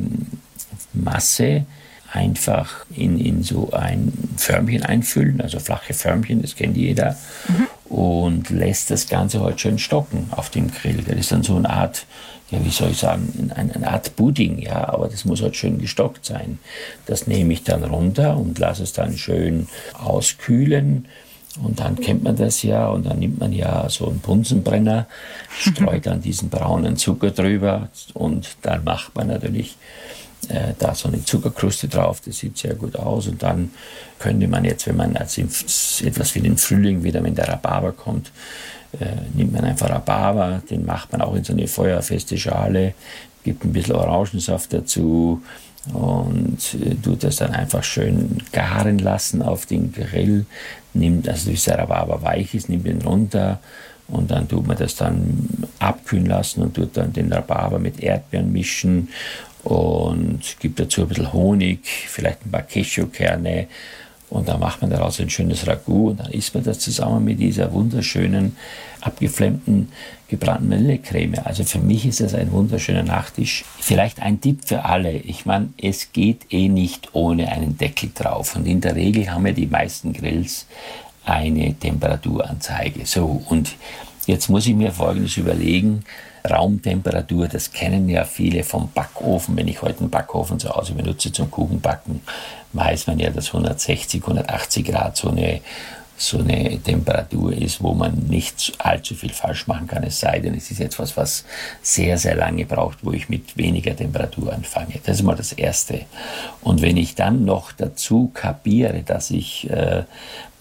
Masse 0.92 1.64
einfach 2.12 2.84
in, 2.94 3.18
in 3.18 3.42
so 3.42 3.70
ein 3.72 4.12
Förmchen 4.36 4.82
einfüllen, 4.82 5.40
also 5.40 5.58
flache 5.58 5.94
Förmchen, 5.94 6.42
das 6.42 6.56
kennt 6.56 6.76
jeder, 6.76 7.16
mhm. 7.48 7.94
und 7.96 8.50
lässt 8.50 8.90
das 8.90 9.08
Ganze 9.08 9.40
halt 9.40 9.60
schön 9.60 9.78
stocken 9.78 10.26
auf 10.30 10.50
dem 10.50 10.70
Grill. 10.70 11.02
Das 11.06 11.16
ist 11.16 11.32
dann 11.32 11.42
so 11.42 11.56
eine 11.56 11.70
Art, 11.70 12.04
ja, 12.52 12.62
wie 12.62 12.70
soll 12.70 12.90
ich 12.90 12.98
sagen, 12.98 13.50
eine, 13.54 13.88
Art 13.88 14.14
Pudding, 14.14 14.58
ja, 14.58 14.88
aber 14.90 15.08
das 15.08 15.24
muss 15.24 15.40
halt 15.40 15.56
schön 15.56 15.78
gestockt 15.78 16.26
sein. 16.26 16.58
Das 17.06 17.26
nehme 17.26 17.54
ich 17.54 17.64
dann 17.64 17.82
runter 17.82 18.36
und 18.36 18.58
lasse 18.58 18.82
es 18.82 18.92
dann 18.92 19.16
schön 19.16 19.68
auskühlen 19.94 21.08
und 21.62 21.80
dann 21.80 21.96
kennt 21.96 22.22
man 22.22 22.36
das 22.36 22.62
ja 22.62 22.88
und 22.88 23.06
dann 23.06 23.18
nimmt 23.18 23.40
man 23.40 23.52
ja 23.52 23.88
so 23.88 24.06
einen 24.06 24.20
Bunsenbrenner, 24.20 25.06
streut 25.58 26.06
dann 26.06 26.20
diesen 26.20 26.50
braunen 26.50 26.96
Zucker 26.96 27.30
drüber 27.30 27.88
und 28.12 28.56
dann 28.60 28.84
macht 28.84 29.14
man 29.14 29.28
natürlich 29.28 29.76
äh, 30.48 30.74
da 30.78 30.94
so 30.94 31.08
eine 31.08 31.24
Zuckerkruste 31.24 31.88
drauf, 31.88 32.20
das 32.24 32.38
sieht 32.38 32.58
sehr 32.58 32.74
gut 32.74 32.96
aus 32.96 33.28
und 33.28 33.42
dann 33.42 33.70
könnte 34.18 34.46
man 34.46 34.64
jetzt, 34.64 34.86
wenn 34.86 34.96
man 34.96 35.16
also 35.16 35.40
etwas 35.40 36.34
wie 36.34 36.40
den 36.40 36.58
Frühling 36.58 37.02
wieder, 37.02 37.22
wenn 37.22 37.34
der 37.34 37.48
Rhabarber 37.48 37.92
kommt, 37.92 38.30
äh, 39.00 39.06
nimmt 39.34 39.52
man 39.52 39.64
einfach 39.64 39.90
Rhabarber, 39.90 40.62
den 40.68 40.84
macht 40.84 41.12
man 41.12 41.22
auch 41.22 41.34
in 41.34 41.44
so 41.44 41.52
eine 41.52 41.66
feuerfeste 41.66 42.36
Schale, 42.36 42.94
gibt 43.44 43.64
ein 43.64 43.72
bisschen 43.72 43.96
Orangensaft 43.96 44.72
dazu, 44.72 45.42
und 45.92 46.58
äh, 46.74 46.94
tut 46.94 47.24
das 47.24 47.36
dann 47.36 47.52
einfach 47.52 47.82
schön 47.82 48.38
garen 48.52 48.98
lassen 48.98 49.42
auf 49.42 49.66
den 49.66 49.92
Grill, 49.92 50.46
nimmt, 50.94 51.28
also 51.28 51.50
bis 51.50 51.64
der 51.64 51.78
Rhabarber 51.78 52.22
weich 52.22 52.54
ist, 52.54 52.68
nimmt 52.68 52.86
ihn 52.86 53.02
runter 53.02 53.58
und 54.08 54.30
dann 54.30 54.48
tut 54.48 54.66
man 54.66 54.76
das 54.76 54.94
dann 54.94 55.48
abkühlen 55.78 56.26
lassen 56.26 56.62
und 56.62 56.74
tut 56.74 56.96
dann 56.96 57.12
den 57.12 57.32
Rhabarber 57.32 57.78
mit 57.78 58.00
Erdbeeren 58.00 58.52
mischen 58.52 59.08
und 59.64 60.40
gibt 60.60 60.78
dazu 60.78 61.02
ein 61.02 61.08
bisschen 61.08 61.32
Honig, 61.32 61.80
vielleicht 62.08 62.46
ein 62.46 62.50
paar 62.50 62.62
Cashewkerne 62.62 63.66
und 64.32 64.48
dann 64.48 64.60
macht 64.60 64.80
man 64.80 64.90
daraus 64.90 65.20
ein 65.20 65.28
schönes 65.28 65.66
Ragout 65.66 66.10
und 66.10 66.20
dann 66.20 66.32
isst 66.32 66.54
man 66.54 66.64
das 66.64 66.78
zusammen 66.78 67.22
mit 67.22 67.38
dieser 67.38 67.70
wunderschönen, 67.72 68.56
abgeflammten, 69.02 69.88
gebrannten 70.28 70.70
Vanillecreme. 70.70 71.44
Also 71.44 71.64
für 71.64 71.80
mich 71.80 72.06
ist 72.06 72.20
das 72.20 72.32
ein 72.32 72.50
wunderschöner 72.50 73.02
Nachtisch. 73.02 73.64
Vielleicht 73.78 74.22
ein 74.22 74.40
Tipp 74.40 74.60
für 74.64 74.86
alle. 74.86 75.12
Ich 75.12 75.44
meine, 75.44 75.68
es 75.80 76.12
geht 76.12 76.50
eh 76.50 76.68
nicht 76.68 77.10
ohne 77.12 77.52
einen 77.52 77.76
Deckel 77.76 78.10
drauf. 78.14 78.56
Und 78.56 78.66
in 78.66 78.80
der 78.80 78.96
Regel 78.96 79.30
haben 79.30 79.46
ja 79.46 79.52
die 79.52 79.66
meisten 79.66 80.14
Grills 80.14 80.66
eine 81.26 81.74
Temperaturanzeige. 81.74 83.04
So, 83.04 83.42
und 83.50 83.74
jetzt 84.26 84.48
muss 84.48 84.66
ich 84.66 84.74
mir 84.74 84.92
Folgendes 84.92 85.36
überlegen. 85.36 86.04
Raumtemperatur, 86.48 87.48
das 87.48 87.72
kennen 87.72 88.08
ja 88.08 88.24
viele 88.24 88.64
vom 88.64 88.90
Backofen. 88.92 89.56
Wenn 89.56 89.68
ich 89.68 89.82
heute 89.82 90.00
einen 90.00 90.10
Backofen 90.10 90.58
zu 90.58 90.70
Hause 90.70 90.94
benutze 90.94 91.32
zum 91.32 91.50
Kuchenbacken, 91.50 92.20
weiß 92.72 93.06
man 93.06 93.18
ja, 93.18 93.30
dass 93.30 93.48
160, 93.48 94.22
180 94.22 94.86
Grad 94.86 95.16
so 95.16 95.30
eine, 95.30 95.60
so 96.16 96.38
eine 96.38 96.78
Temperatur 96.80 97.52
ist, 97.52 97.82
wo 97.82 97.94
man 97.94 98.14
nicht 98.28 98.72
allzu 98.78 99.14
viel 99.14 99.32
falsch 99.32 99.66
machen 99.66 99.86
kann, 99.86 100.02
es 100.04 100.20
sei 100.20 100.40
denn, 100.40 100.54
es 100.54 100.70
ist 100.70 100.80
etwas, 100.80 101.16
was 101.16 101.44
sehr, 101.80 102.18
sehr 102.18 102.36
lange 102.36 102.64
braucht, 102.64 102.98
wo 103.02 103.12
ich 103.12 103.28
mit 103.28 103.56
weniger 103.56 103.94
Temperatur 103.94 104.52
anfange. 104.52 104.94
Das 105.04 105.16
ist 105.16 105.22
mal 105.22 105.36
das 105.36 105.52
Erste. 105.52 106.02
Und 106.60 106.82
wenn 106.82 106.96
ich 106.96 107.14
dann 107.14 107.44
noch 107.44 107.72
dazu 107.72 108.30
kapiere, 108.34 109.02
dass 109.02 109.30
ich 109.30 109.70
äh, 109.70 110.04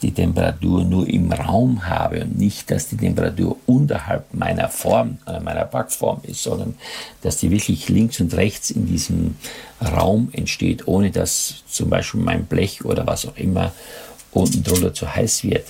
die 0.02 0.12
Temperatur 0.12 0.84
nur 0.84 1.08
im 1.08 1.32
Raum 1.32 1.88
habe 1.88 2.24
und 2.24 2.38
nicht, 2.38 2.72
dass 2.72 2.88
die 2.88 2.98
Temperatur 2.98 3.58
unterhalb 3.66 4.34
meiner 4.34 4.70
Form, 4.70 5.18
äh, 5.28 5.40
meiner 5.40 5.66
Backform 5.66 6.22
ist, 6.24 6.44
sondern 6.44 6.76
dass 7.22 7.38
die 7.38 7.52
wirklich 7.52 7.90
links 7.90 8.20
und 8.20 8.34
rechts 8.34 8.72
in 8.72 8.88
diesem 8.88 9.36
Raum 9.82 10.30
entsteht, 10.34 10.88
ohne 10.88 11.12
dass 11.12 11.64
zum 11.68 11.90
Beispiel 11.90 12.22
mein 12.22 12.46
Blech 12.46 12.84
oder 12.86 13.06
was 13.06 13.28
auch 13.28 13.38
immer 13.38 13.72
unten 14.32 14.64
drunter 14.64 14.94
zu 14.94 15.14
heiß 15.14 15.44
wird 15.44 15.66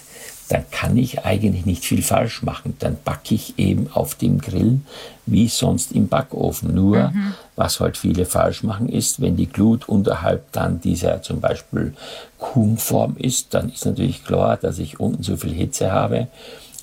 dann 0.51 0.65
kann 0.69 0.97
ich 0.97 1.23
eigentlich 1.23 1.65
nicht 1.65 1.85
viel 1.85 2.01
falsch 2.01 2.43
machen. 2.43 2.75
Dann 2.79 2.97
backe 3.05 3.35
ich 3.35 3.57
eben 3.57 3.87
auf 3.93 4.15
dem 4.15 4.41
Grill 4.41 4.81
wie 5.25 5.47
sonst 5.47 5.93
im 5.93 6.09
Backofen. 6.09 6.75
Nur, 6.75 7.09
mhm. 7.09 7.35
was 7.55 7.79
halt 7.79 7.95
viele 7.95 8.25
falsch 8.25 8.61
machen, 8.61 8.89
ist, 8.89 9.21
wenn 9.21 9.37
die 9.37 9.47
Glut 9.47 9.87
unterhalb 9.87 10.51
dann 10.51 10.81
dieser 10.81 11.21
zum 11.21 11.39
Beispiel 11.39 11.93
Kuchenform 12.37 13.15
ist, 13.17 13.53
dann 13.53 13.69
ist 13.69 13.85
natürlich 13.85 14.25
klar, 14.25 14.57
dass 14.57 14.77
ich 14.79 14.99
unten 14.99 15.23
so 15.23 15.37
viel 15.37 15.53
Hitze 15.53 15.93
habe 15.93 16.27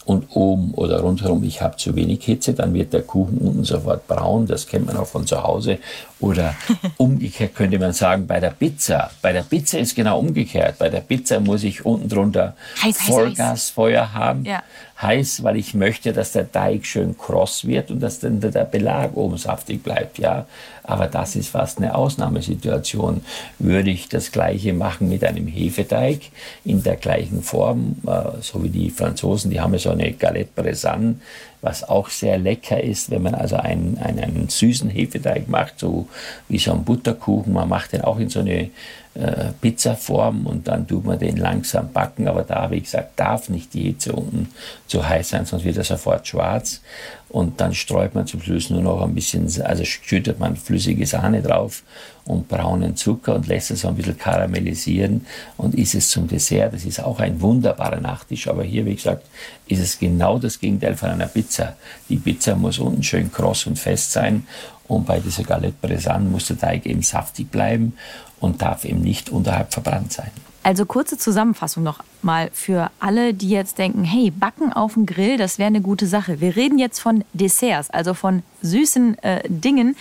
und 0.09 0.25
oben 0.31 0.73
oder 0.73 1.01
rundherum 1.01 1.44
ich 1.44 1.61
habe 1.61 1.77
zu 1.77 1.94
wenig 1.94 2.25
Hitze, 2.25 2.55
dann 2.55 2.73
wird 2.73 2.94
der 2.94 3.03
Kuchen 3.03 3.37
unten 3.37 3.64
sofort 3.64 4.07
braun. 4.09 4.47
Das 4.47 4.66
kennt 4.66 4.87
man 4.87 4.97
auch 4.97 5.07
von 5.07 5.27
zu 5.27 5.42
Hause. 5.42 5.81
Oder 6.18 6.55
umgekehrt 6.97 7.55
könnte 7.55 7.79
man 7.79 7.92
sagen, 7.92 8.27
bei 8.27 8.40
der 8.40 8.53
Pizza. 8.53 9.11
Bei 9.21 9.35
der 9.35 9.42
Pizza 9.42 9.79
ist 9.79 9.94
genau 9.94 10.18
umgekehrt. 10.18 10.79
Bei 10.79 10.88
der 10.88 11.01
Pizza 11.01 11.40
muss 11.40 11.62
ich 11.62 11.85
unten 11.85 12.09
drunter 12.09 12.57
heiß, 12.83 13.03
Vollgasfeuer 13.03 14.14
heiß. 14.14 14.14
haben. 14.14 14.44
Ja. 14.47 14.62
Heiß, 15.01 15.42
weil 15.42 15.59
ich 15.59 15.75
möchte, 15.75 16.14
dass 16.14 16.33
der 16.33 16.51
Teig 16.51 16.87
schön 16.87 17.16
kross 17.18 17.66
wird 17.66 17.90
und 17.90 18.01
dass 18.01 18.18
dann 18.18 18.40
der 18.40 18.64
Belag 18.64 19.14
oben 19.14 19.37
saftig 19.37 19.83
bleibt. 19.83 20.18
Ja, 20.18 20.47
aber 20.88 21.07
das 21.07 21.37
ist 21.37 21.51
fast 21.51 21.79
eine 21.79 21.94
Ausnahmesituation. 21.94 23.20
Würde 23.59 23.90
ich 23.90 24.09
das 24.09 24.33
Gleiche 24.33 24.72
machen 24.72 25.11
mit 25.11 25.22
einem 25.22 25.46
Hefeteig 25.46 26.20
in 26.64 26.83
der 26.83 26.96
gleichen 26.96 27.42
Form, 27.42 27.96
äh, 28.07 28.40
so 28.40 28.64
wie 28.64 28.70
die 28.70 28.88
Franzosen, 28.88 29.51
die 29.51 29.61
haben 29.61 29.74
ja 29.74 29.79
so 29.79 29.90
eine 29.90 30.12
Galette 30.12 30.51
Brezanne, 30.55 31.16
was 31.61 31.87
auch 31.87 32.09
sehr 32.09 32.38
lecker 32.38 32.83
ist, 32.83 33.11
wenn 33.11 33.22
man 33.22 33.35
also 33.35 33.57
einen, 33.57 33.98
einen, 33.98 34.20
einen 34.20 34.48
süßen 34.48 34.88
Hefeteig 34.88 35.48
macht, 35.48 35.79
so 35.79 36.09
wie 36.48 36.59
so 36.59 36.72
ein 36.72 36.85
Butterkuchen. 36.85 37.53
Man 37.53 37.68
macht 37.68 37.92
den 37.92 38.01
auch 38.01 38.18
in 38.18 38.31
so 38.31 38.40
eine 38.40 38.70
äh, 39.14 39.53
Pizzaform 39.61 40.46
und 40.46 40.68
dann 40.68 40.87
tut 40.87 41.05
man 41.05 41.18
den 41.18 41.37
langsam 41.37 41.92
backen. 41.92 42.29
Aber 42.29 42.44
da, 42.44 42.70
wie 42.70 42.81
gesagt, 42.81 43.18
darf 43.18 43.48
nicht 43.48 43.74
die 43.74 43.83
Hitze 43.83 44.12
unten 44.12 44.48
zu 44.87 45.07
heiß 45.07 45.31
sein, 45.31 45.44
sonst 45.44 45.64
wird 45.64 45.77
er 45.77 45.85
sofort 45.85 46.27
schwarz. 46.27 46.81
Und 47.28 47.60
dann 47.60 47.74
streut 47.74 48.14
man 48.14 48.26
zum 48.26 48.40
Schluss 48.40 48.70
nur 48.70 48.80
noch 48.80 49.02
ein 49.02 49.14
bisschen, 49.14 49.48
also 49.62 49.84
schüttet 49.84 50.38
man 50.38 50.56
flüssige 50.56 51.06
Sahne 51.06 51.42
drauf 51.42 51.82
und 52.24 52.48
braunen 52.48 52.96
Zucker 52.96 53.34
und 53.34 53.46
lässt 53.46 53.70
es 53.70 53.82
so 53.82 53.88
ein 53.88 53.96
bisschen 53.96 54.16
karamellisieren 54.16 55.26
und 55.56 55.74
isst 55.74 55.94
es 55.94 56.10
zum 56.10 56.26
Dessert. 56.26 56.72
Das 56.72 56.84
ist 56.84 57.02
auch 57.02 57.20
ein 57.20 57.40
wunderbarer 57.40 58.00
Nachtisch, 58.00 58.48
aber 58.48 58.64
hier, 58.64 58.86
wie 58.86 58.94
gesagt, 58.94 59.26
ist 59.66 59.80
es 59.80 59.98
genau 59.98 60.38
das 60.38 60.58
Gegenteil 60.58 60.96
von 60.96 61.10
einer 61.10 61.26
Pizza. 61.26 61.76
Die 62.08 62.16
Pizza 62.16 62.54
muss 62.54 62.78
unten 62.78 63.02
schön 63.02 63.30
kross 63.30 63.66
und 63.66 63.78
fest 63.78 64.12
sein 64.12 64.46
und 64.86 65.06
bei 65.06 65.20
dieser 65.20 65.42
Galette 65.42 65.76
Bresane 65.80 66.28
muss 66.28 66.46
der 66.46 66.58
Teig 66.58 66.86
eben 66.86 67.02
saftig 67.02 67.50
bleiben 67.50 67.92
und 68.40 68.62
darf 68.62 68.84
eben 68.84 69.02
nicht 69.02 69.28
unterhalb 69.30 69.72
verbrannt 69.72 70.12
sein. 70.12 70.30
Also 70.62 70.85
kurze 70.87 71.16
Zusammenfassung 71.16 71.83
noch 71.83 72.01
mal 72.21 72.51
für 72.53 72.90
alle, 73.01 73.33
die 73.33 73.49
jetzt 73.49 73.79
denken, 73.79 74.05
hey, 74.05 74.31
Backen 74.31 74.73
auf 74.73 74.94
dem 74.94 75.07
Grill, 75.07 75.37
das 75.37 75.59
wäre 75.59 75.68
eine 75.68 75.81
gute 75.81 76.07
Sache. 76.07 76.40
Wir 76.40 76.57
reden 76.57 76.79
jetzt 76.79 76.99
von 76.99 77.25
Desserts, 77.33 77.90
also 77.90 78.12
von 78.12 78.42
süßen 78.62 79.18
äh, 79.23 79.42
Dingen. 79.49 79.97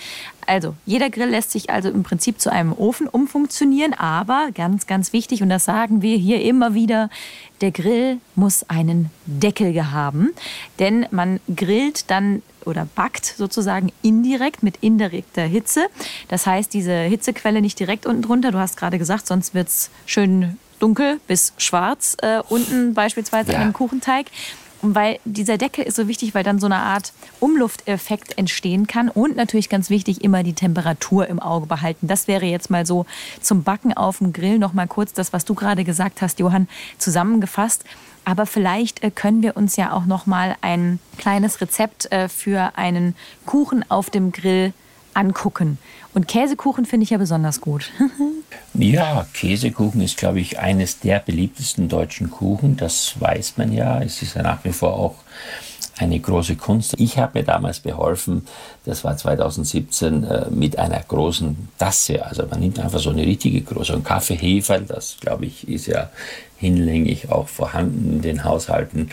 Also 0.46 0.74
jeder 0.84 1.10
Grill 1.10 1.28
lässt 1.28 1.52
sich 1.52 1.70
also 1.70 1.88
im 1.88 2.02
Prinzip 2.02 2.40
zu 2.40 2.50
einem 2.50 2.72
Ofen 2.72 3.06
umfunktionieren, 3.06 3.94
aber 3.94 4.48
ganz, 4.52 4.86
ganz 4.86 5.12
wichtig, 5.12 5.42
und 5.42 5.48
das 5.48 5.64
sagen 5.64 6.02
wir 6.02 6.16
hier 6.16 6.42
immer 6.42 6.74
wieder, 6.74 7.08
der 7.60 7.70
Grill 7.70 8.18
muss 8.34 8.68
einen 8.68 9.10
Deckel 9.26 9.92
haben, 9.92 10.30
denn 10.78 11.06
man 11.10 11.40
grillt 11.54 12.10
dann 12.10 12.42
oder 12.68 12.86
backt 12.94 13.24
sozusagen 13.24 13.92
indirekt 14.02 14.62
mit 14.62 14.76
indirekter 14.80 15.42
Hitze. 15.42 15.88
Das 16.28 16.46
heißt, 16.46 16.72
diese 16.72 16.92
Hitzequelle 16.92 17.60
nicht 17.60 17.78
direkt 17.80 18.06
unten 18.06 18.22
drunter. 18.22 18.52
Du 18.52 18.58
hast 18.58 18.76
gerade 18.76 18.98
gesagt, 18.98 19.26
sonst 19.26 19.54
wird 19.54 19.68
es 19.68 19.90
schön 20.06 20.58
dunkel 20.78 21.20
bis 21.26 21.52
schwarz 21.58 22.16
äh, 22.22 22.40
unten 22.48 22.94
beispielsweise 22.94 23.52
ja. 23.52 23.56
in 23.58 23.62
einem 23.64 23.72
Kuchenteig. 23.72 24.26
Und 24.80 24.94
weil 24.94 25.18
dieser 25.24 25.58
Deckel 25.58 25.84
ist 25.84 25.96
so 25.96 26.06
wichtig, 26.06 26.34
weil 26.34 26.44
dann 26.44 26.60
so 26.60 26.66
eine 26.66 26.76
Art 26.76 27.12
Umlufteffekt 27.40 28.38
entstehen 28.38 28.86
kann. 28.86 29.08
Und 29.08 29.36
natürlich 29.36 29.68
ganz 29.68 29.90
wichtig, 29.90 30.22
immer 30.22 30.42
die 30.42 30.52
Temperatur 30.52 31.26
im 31.26 31.40
Auge 31.40 31.66
behalten. 31.66 32.06
Das 32.06 32.28
wäre 32.28 32.46
jetzt 32.46 32.70
mal 32.70 32.86
so 32.86 33.06
zum 33.40 33.64
Backen 33.64 33.92
auf 33.92 34.18
dem 34.18 34.32
Grill 34.32 34.58
noch 34.58 34.72
mal 34.72 34.86
kurz 34.86 35.12
das, 35.12 35.32
was 35.32 35.44
du 35.44 35.54
gerade 35.54 35.84
gesagt 35.84 36.22
hast, 36.22 36.38
Johann, 36.38 36.68
zusammengefasst. 36.98 37.84
Aber 38.24 38.46
vielleicht 38.46 39.02
äh, 39.02 39.10
können 39.10 39.42
wir 39.42 39.56
uns 39.56 39.76
ja 39.76 39.92
auch 39.92 40.04
noch 40.04 40.26
mal 40.26 40.56
ein 40.60 41.00
kleines 41.16 41.60
Rezept 41.60 42.12
äh, 42.12 42.28
für 42.28 42.72
einen 42.76 43.16
Kuchen 43.46 43.84
auf 43.90 44.10
dem 44.10 44.32
Grill 44.32 44.72
angucken. 45.18 45.78
Und 46.14 46.28
Käsekuchen 46.28 46.86
finde 46.86 47.04
ich 47.04 47.10
ja 47.10 47.18
besonders 47.18 47.60
gut. 47.60 47.90
ja, 48.74 49.26
Käsekuchen 49.34 50.00
ist, 50.00 50.16
glaube 50.16 50.40
ich, 50.40 50.58
eines 50.58 51.00
der 51.00 51.18
beliebtesten 51.18 51.88
deutschen 51.88 52.30
Kuchen. 52.30 52.76
Das 52.76 53.20
weiß 53.20 53.54
man 53.56 53.72
ja. 53.72 54.00
Es 54.00 54.22
ist 54.22 54.34
ja 54.34 54.42
nach 54.42 54.64
wie 54.64 54.72
vor 54.72 54.94
auch 54.94 55.16
eine 55.98 56.20
große 56.20 56.56
Kunst. 56.56 56.94
Ich 56.98 57.18
habe 57.18 57.40
mir 57.40 57.44
damals 57.44 57.80
beholfen, 57.80 58.46
das 58.84 59.02
war 59.04 59.16
2017, 59.16 60.24
äh, 60.24 60.46
mit 60.50 60.78
einer 60.78 61.00
großen 61.00 61.68
Tasse. 61.78 62.24
Also 62.24 62.46
man 62.46 62.60
nimmt 62.60 62.78
einfach 62.78 63.00
so 63.00 63.10
eine 63.10 63.22
richtige 63.22 63.62
große 63.62 63.98
Kaffeehefe, 64.00 64.80
das 64.86 65.16
glaube 65.20 65.46
ich 65.46 65.68
ist 65.68 65.86
ja 65.86 66.10
hinlänglich 66.56 67.30
auch 67.30 67.48
vorhanden 67.48 68.14
in 68.14 68.22
den 68.22 68.44
Haushalten 68.44 69.10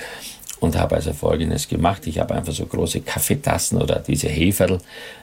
und 0.59 0.77
habe 0.77 0.95
also 0.95 1.13
Folgendes 1.13 1.67
gemacht. 1.67 2.07
Ich 2.07 2.19
habe 2.19 2.33
einfach 2.33 2.53
so 2.53 2.65
große 2.65 3.01
Kaffeetassen 3.01 3.81
oder 3.81 3.99
diese 3.99 4.27
Heferl 4.27 4.79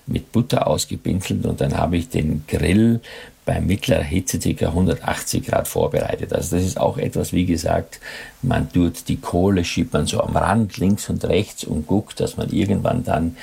mit 0.07 0.33
Butter 0.33 0.67
ausgebinselt 0.67 1.47
und 1.47 1.61
dann 1.61 1.77
habe 1.77 1.97
ich 1.97 2.09
den 2.09 2.45
Grill 2.47 3.01
bei 3.45 3.61
mittlerer 3.61 4.03
Hitze 4.03 4.39
ca. 4.39 4.67
180 4.67 5.45
Grad 5.47 5.67
vorbereitet. 5.67 6.33
Also 6.33 6.57
das 6.57 6.65
ist 6.65 6.79
auch 6.79 6.97
etwas, 6.97 7.33
wie 7.33 7.45
gesagt, 7.45 7.99
man 8.41 8.73
tut 8.73 9.09
die 9.09 9.17
Kohle, 9.17 9.65
schiebt 9.65 9.93
man 9.93 10.07
so 10.07 10.21
am 10.21 10.37
Rand 10.37 10.77
links 10.77 11.09
und 11.09 11.25
rechts 11.25 11.65
und 11.65 11.87
guckt, 11.87 12.21
dass 12.21 12.37
man 12.37 12.51
irgendwann 12.51 13.03
dann 13.03 13.37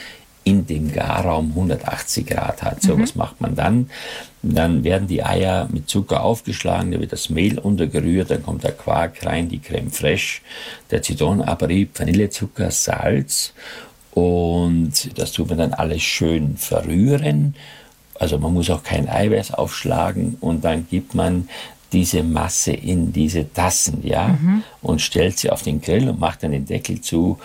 in 0.44 0.66
dem 0.66 0.92
Garraum 0.92 1.50
180 1.50 2.26
Grad 2.26 2.64
hat. 2.64 2.82
So, 2.82 2.96
mhm. 2.96 3.04
was 3.04 3.16
macht 3.16 3.42
man 3.42 3.56
dann? 3.56 3.90
Dann 4.42 4.84
werden 4.84 5.08
die 5.08 5.24
Eier 5.24 5.68
mit 5.72 5.90
Zucker 5.90 6.24
aufgeschlagen, 6.24 6.92
da 6.92 7.00
wird 7.00 7.12
das 7.12 7.30
Mehl 7.30 7.60
untergerührt, 7.60 8.32
dann 8.32 8.44
kommt 8.44 8.64
der 8.64 8.72
Quark 8.72 9.26
rein, 9.26 9.50
die 9.50 9.60
Creme 9.60 9.92
fraiche, 9.92 10.42
der 10.92 11.02
Zitronenabrieb, 11.02 12.00
Vanillezucker, 12.00 12.72
Salz 12.72 13.54
und 14.12 15.18
das 15.20 15.34
tut 15.34 15.50
man 15.50 15.58
dann 15.58 15.74
alles 15.74 16.02
schön 16.02 16.58
verrühren. 16.58 17.56
Also 18.16 18.38
man 18.38 18.54
muss 18.54 18.70
auch 18.70 18.84
kein 18.84 19.08
Eiweiß 19.08 19.54
aufschlagen 19.54 20.38
und 20.40 20.64
dann 20.66 20.88
gibt 20.90 21.16
man 21.16 21.48
diese 21.92 22.24
Masse 22.24 22.72
in 22.72 23.12
diese 23.14 23.52
Tassen, 23.52 24.06
ja, 24.06 24.28
mhm. 24.28 24.64
und 24.82 25.02
stellt 25.02 25.40
sie 25.40 25.50
auf 25.50 25.64
den 25.64 25.82
Grill 25.82 26.10
und 26.10 26.20
macht 26.20 26.44
dann 26.44 26.52
den 26.52 26.66
Deckel 26.66 27.02
zu 27.02 27.40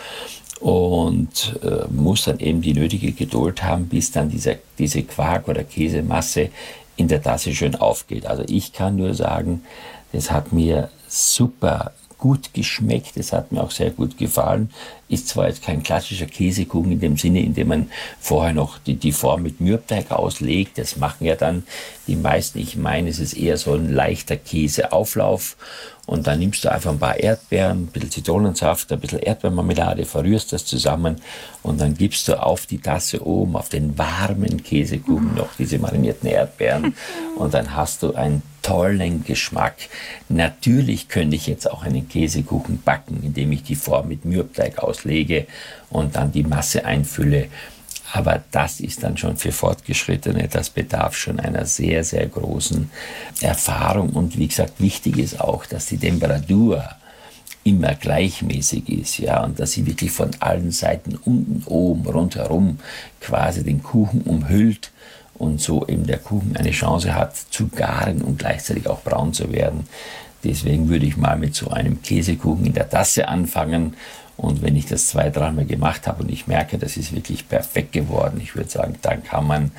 und 0.64 1.60
äh, 1.62 1.86
muss 1.92 2.24
dann 2.24 2.38
eben 2.38 2.62
die 2.62 2.72
nötige 2.72 3.12
Geduld 3.12 3.62
haben, 3.62 3.86
bis 3.86 4.12
dann 4.12 4.30
dieser, 4.30 4.54
diese 4.78 5.02
Quark- 5.02 5.46
oder 5.46 5.62
Käsemasse 5.62 6.48
in 6.96 7.06
der 7.06 7.22
Tasse 7.22 7.54
schön 7.54 7.74
aufgeht. 7.74 8.24
Also 8.24 8.44
ich 8.48 8.72
kann 8.72 8.96
nur 8.96 9.12
sagen, 9.12 9.62
das 10.12 10.30
hat 10.30 10.54
mir 10.54 10.88
super 11.06 11.92
gut 12.16 12.54
geschmeckt, 12.54 13.18
es 13.18 13.34
hat 13.34 13.52
mir 13.52 13.62
auch 13.62 13.72
sehr 13.72 13.90
gut 13.90 14.16
gefallen. 14.16 14.70
Ist 15.10 15.28
zwar 15.28 15.48
jetzt 15.48 15.62
kein 15.62 15.82
klassischer 15.82 16.24
Käsekuchen 16.24 16.92
in 16.92 17.00
dem 17.00 17.18
Sinne, 17.18 17.40
in 17.40 17.52
dem 17.52 17.68
man 17.68 17.90
vorher 18.18 18.54
noch 18.54 18.78
die, 18.78 18.94
die 18.94 19.12
Form 19.12 19.42
mit 19.42 19.60
Mürbteig 19.60 20.10
auslegt. 20.12 20.78
Das 20.78 20.96
machen 20.96 21.26
ja 21.26 21.34
dann 21.34 21.64
die 22.06 22.16
meisten. 22.16 22.58
Ich 22.58 22.76
meine, 22.76 23.10
es 23.10 23.18
ist 23.18 23.34
eher 23.34 23.58
so 23.58 23.74
ein 23.74 23.92
leichter 23.92 24.38
Käseauflauf. 24.38 25.58
Und 26.06 26.26
dann 26.26 26.38
nimmst 26.38 26.64
du 26.64 26.70
einfach 26.70 26.90
ein 26.90 26.98
paar 26.98 27.18
Erdbeeren, 27.18 27.84
ein 27.84 27.86
bisschen 27.86 28.10
Zitronensaft, 28.10 28.92
ein 28.92 29.00
bisschen 29.00 29.20
Erdbeermarmelade, 29.20 30.04
verrührst 30.04 30.52
das 30.52 30.66
zusammen 30.66 31.16
und 31.62 31.80
dann 31.80 31.94
gibst 31.94 32.28
du 32.28 32.40
auf 32.40 32.66
die 32.66 32.78
Tasse 32.78 33.26
oben, 33.26 33.56
auf 33.56 33.70
den 33.70 33.96
warmen 33.96 34.62
Käsekuchen 34.62 35.34
noch 35.34 35.48
diese 35.58 35.78
marinierten 35.78 36.28
Erdbeeren 36.28 36.94
und 37.36 37.54
dann 37.54 37.74
hast 37.74 38.02
du 38.02 38.14
einen 38.14 38.42
tollen 38.60 39.24
Geschmack. 39.24 39.76
Natürlich 40.28 41.08
könnte 41.08 41.36
ich 41.36 41.46
jetzt 41.46 41.70
auch 41.70 41.84
einen 41.84 42.08
Käsekuchen 42.08 42.82
backen, 42.82 43.20
indem 43.22 43.52
ich 43.52 43.62
die 43.62 43.74
Form 43.74 44.08
mit 44.08 44.26
Mürbteig 44.26 44.78
auslege 44.78 45.46
und 45.90 46.16
dann 46.16 46.32
die 46.32 46.44
Masse 46.44 46.84
einfülle. 46.84 47.48
Aber 48.12 48.42
das 48.50 48.80
ist 48.80 49.02
dann 49.02 49.16
schon 49.16 49.36
für 49.36 49.52
Fortgeschrittene, 49.52 50.48
das 50.48 50.70
bedarf 50.70 51.16
schon 51.16 51.40
einer 51.40 51.64
sehr, 51.64 52.04
sehr 52.04 52.26
großen 52.26 52.90
Erfahrung. 53.40 54.10
Und 54.10 54.38
wie 54.38 54.48
gesagt, 54.48 54.80
wichtig 54.80 55.18
ist 55.18 55.40
auch, 55.40 55.66
dass 55.66 55.86
die 55.86 55.98
Temperatur 55.98 56.84
immer 57.64 57.94
gleichmäßig 57.94 58.88
ist, 58.90 59.18
ja, 59.18 59.42
und 59.42 59.58
dass 59.58 59.72
sie 59.72 59.86
wirklich 59.86 60.10
von 60.10 60.30
allen 60.38 60.70
Seiten 60.70 61.16
unten, 61.16 61.62
oben, 61.66 62.06
rundherum 62.06 62.78
quasi 63.20 63.64
den 63.64 63.82
Kuchen 63.82 64.20
umhüllt 64.22 64.92
und 65.34 65.60
so 65.60 65.86
eben 65.88 66.06
der 66.06 66.18
Kuchen 66.18 66.56
eine 66.56 66.70
Chance 66.70 67.14
hat 67.14 67.34
zu 67.36 67.68
garen 67.68 68.20
und 68.20 68.38
gleichzeitig 68.38 68.86
auch 68.86 69.02
braun 69.02 69.32
zu 69.32 69.50
werden. 69.50 69.86
Deswegen 70.44 70.90
würde 70.90 71.06
ich 71.06 71.16
mal 71.16 71.38
mit 71.38 71.54
so 71.54 71.70
einem 71.70 72.02
Käsekuchen 72.02 72.66
in 72.66 72.74
der 72.74 72.88
Tasse 72.88 73.28
anfangen 73.28 73.94
und 74.36 74.62
wenn 74.62 74.76
ich 74.76 74.86
das 74.86 75.08
zwei, 75.08 75.30
dreimal 75.30 75.64
gemacht 75.64 76.06
habe 76.06 76.22
und 76.22 76.30
ich 76.30 76.46
merke, 76.46 76.78
das 76.78 76.96
ist 76.96 77.14
wirklich 77.14 77.48
perfekt 77.48 77.92
geworden, 77.92 78.40
ich 78.42 78.54
würde 78.56 78.70
sagen, 78.70 78.96
dann 79.02 79.22
kann 79.22 79.46
man 79.46 79.72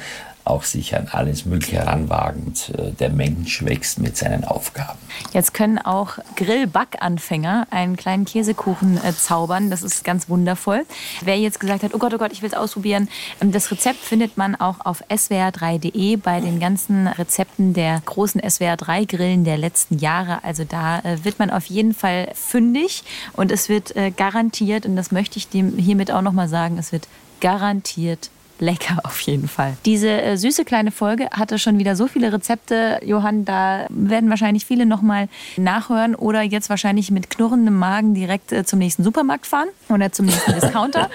auch 0.45 0.63
sich 0.63 0.95
an 0.95 1.07
alles 1.11 1.45
Mögliche 1.45 1.77
heranwagen. 1.77 2.53
Äh, 2.77 2.91
der 2.91 3.09
Mensch 3.09 3.63
wächst 3.65 3.99
mit 3.99 4.15
seinen 4.15 4.43
Aufgaben. 4.43 4.99
Jetzt 5.33 5.53
können 5.53 5.79
auch 5.79 6.19
Grillbackanfänger 6.35 7.67
einen 7.71 7.97
kleinen 7.97 8.25
Käsekuchen 8.25 8.97
äh, 9.03 9.13
zaubern. 9.13 9.69
Das 9.69 9.83
ist 9.83 10.03
ganz 10.03 10.29
wundervoll. 10.29 10.85
Wer 11.21 11.37
jetzt 11.37 11.59
gesagt 11.59 11.83
hat, 11.83 11.93
oh 11.93 11.97
Gott, 11.97 12.13
oh 12.13 12.17
Gott, 12.17 12.31
ich 12.31 12.41
will 12.41 12.49
es 12.49 12.55
ausprobieren, 12.55 13.09
ähm, 13.41 13.51
das 13.51 13.71
Rezept 13.71 13.99
findet 13.99 14.37
man 14.37 14.55
auch 14.55 14.85
auf 14.85 15.03
swr3.de 15.09 16.17
bei 16.17 16.39
den 16.39 16.59
ganzen 16.59 17.07
Rezepten 17.07 17.73
der 17.73 18.01
großen 18.05 18.41
SWR3-Grillen 18.41 19.43
der 19.43 19.57
letzten 19.57 19.97
Jahre. 19.97 20.43
Also 20.43 20.63
da 20.63 20.99
äh, 20.99 21.23
wird 21.23 21.39
man 21.39 21.49
auf 21.49 21.65
jeden 21.65 21.93
Fall 21.93 22.29
fündig 22.33 23.03
und 23.33 23.51
es 23.51 23.69
wird 23.69 23.95
äh, 23.95 24.11
garantiert, 24.11 24.85
und 24.85 24.95
das 24.95 25.11
möchte 25.11 25.37
ich 25.37 25.49
dem 25.49 25.77
hiermit 25.77 26.11
auch 26.11 26.21
nochmal 26.21 26.47
sagen, 26.47 26.77
es 26.77 26.91
wird 26.91 27.07
garantiert 27.41 28.29
lecker 28.59 28.97
auf 29.03 29.19
jeden 29.21 29.47
Fall. 29.47 29.77
Diese 29.85 30.09
äh, 30.09 30.37
süße 30.37 30.65
kleine 30.65 30.91
Folge 30.91 31.29
hatte 31.31 31.59
schon 31.59 31.77
wieder 31.79 31.95
so 31.95 32.07
viele 32.07 32.31
Rezepte, 32.31 32.99
Johann, 33.03 33.45
da 33.45 33.85
werden 33.89 34.29
wahrscheinlich 34.29 34.65
viele 34.65 34.85
nochmal 34.85 35.27
nachhören 35.57 36.15
oder 36.15 36.41
jetzt 36.41 36.69
wahrscheinlich 36.69 37.11
mit 37.11 37.29
knurrendem 37.29 37.77
Magen 37.77 38.13
direkt 38.13 38.51
äh, 38.51 38.65
zum 38.65 38.79
nächsten 38.79 39.03
Supermarkt 39.03 39.47
fahren 39.47 39.67
oder 39.89 40.11
zum 40.11 40.25
nächsten 40.25 40.53
Discounter 40.59 41.09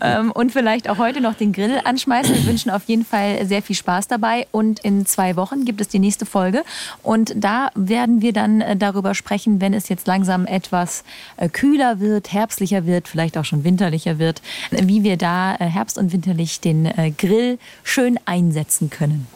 ähm, 0.00 0.30
und 0.32 0.52
vielleicht 0.52 0.88
auch 0.88 0.98
heute 0.98 1.20
noch 1.20 1.34
den 1.34 1.52
Grill 1.52 1.80
anschmeißen. 1.84 2.34
Wir 2.34 2.46
wünschen 2.46 2.70
auf 2.70 2.84
jeden 2.84 3.04
Fall 3.04 3.46
sehr 3.46 3.62
viel 3.62 3.76
Spaß 3.76 4.08
dabei 4.08 4.46
und 4.50 4.80
in 4.80 5.06
zwei 5.06 5.36
Wochen 5.36 5.64
gibt 5.64 5.80
es 5.80 5.88
die 5.88 5.98
nächste 5.98 6.26
Folge 6.26 6.62
und 7.02 7.32
da 7.36 7.70
werden 7.74 8.22
wir 8.22 8.32
dann 8.32 8.60
äh, 8.60 8.76
darüber 8.76 9.14
sprechen, 9.14 9.60
wenn 9.60 9.74
es 9.74 9.88
jetzt 9.88 10.06
langsam 10.06 10.46
etwas 10.46 11.04
äh, 11.36 11.48
kühler 11.48 12.00
wird, 12.00 12.32
herbstlicher 12.32 12.86
wird, 12.86 13.08
vielleicht 13.08 13.38
auch 13.38 13.44
schon 13.44 13.64
winterlicher 13.64 14.18
wird, 14.18 14.42
wie 14.70 15.02
wir 15.02 15.16
da 15.16 15.54
äh, 15.54 15.66
herbst- 15.66 15.98
und 15.98 16.12
winterlich 16.12 16.60
den 16.60 16.73
den 16.82 16.86
äh, 16.86 17.10
Grill 17.10 17.58
schön 17.82 18.18
einsetzen 18.24 18.90
können. 18.90 19.26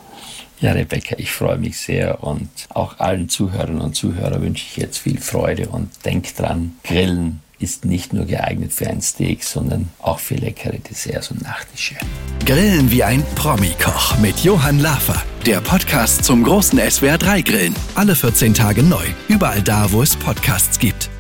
Ja, 0.61 0.73
Rebecca, 0.73 1.15
ich 1.19 1.31
freue 1.31 1.59
mich 1.59 1.79
sehr 1.79 2.25
und 2.25 2.49
auch 2.71 2.99
allen 2.99 3.29
Zuhörern 3.29 3.81
und 3.81 3.95
Zuhörern 3.95 4.43
wünsche 4.43 4.65
ich 4.69 4.77
jetzt 4.77 4.99
viel 4.99 5.21
Freude 5.21 5.69
und 5.69 6.05
denkt 6.05 6.39
dran, 6.39 6.77
Grillen 6.83 7.41
ist 7.61 7.85
nicht 7.85 8.13
nur 8.13 8.25
geeignet 8.25 8.73
für 8.73 8.89
ein 8.89 9.01
Steak, 9.01 9.43
sondern 9.43 9.89
auch 10.01 10.19
für 10.19 10.35
leckere 10.35 10.79
Desserts 10.79 11.31
und 11.31 11.43
Nachtische. 11.43 11.97
Grillen 12.45 12.91
wie 12.91 13.03
ein 13.03 13.23
Promi-Koch 13.35 14.19
mit 14.19 14.39
Johann 14.41 14.81
Lafer. 14.81 15.23
Der 15.47 15.61
Podcast 15.61 16.25
zum 16.25 16.45
großen 16.45 16.79
SWR3 16.79 17.43
Grillen. 17.43 17.75
Alle 17.95 18.15
14 18.15 18.55
Tage 18.55 18.83
neu. 18.83 19.05
Überall 19.29 19.63
da, 19.63 19.91
wo 19.93 20.03
es 20.03 20.15
Podcasts 20.17 20.79
gibt. 20.79 21.11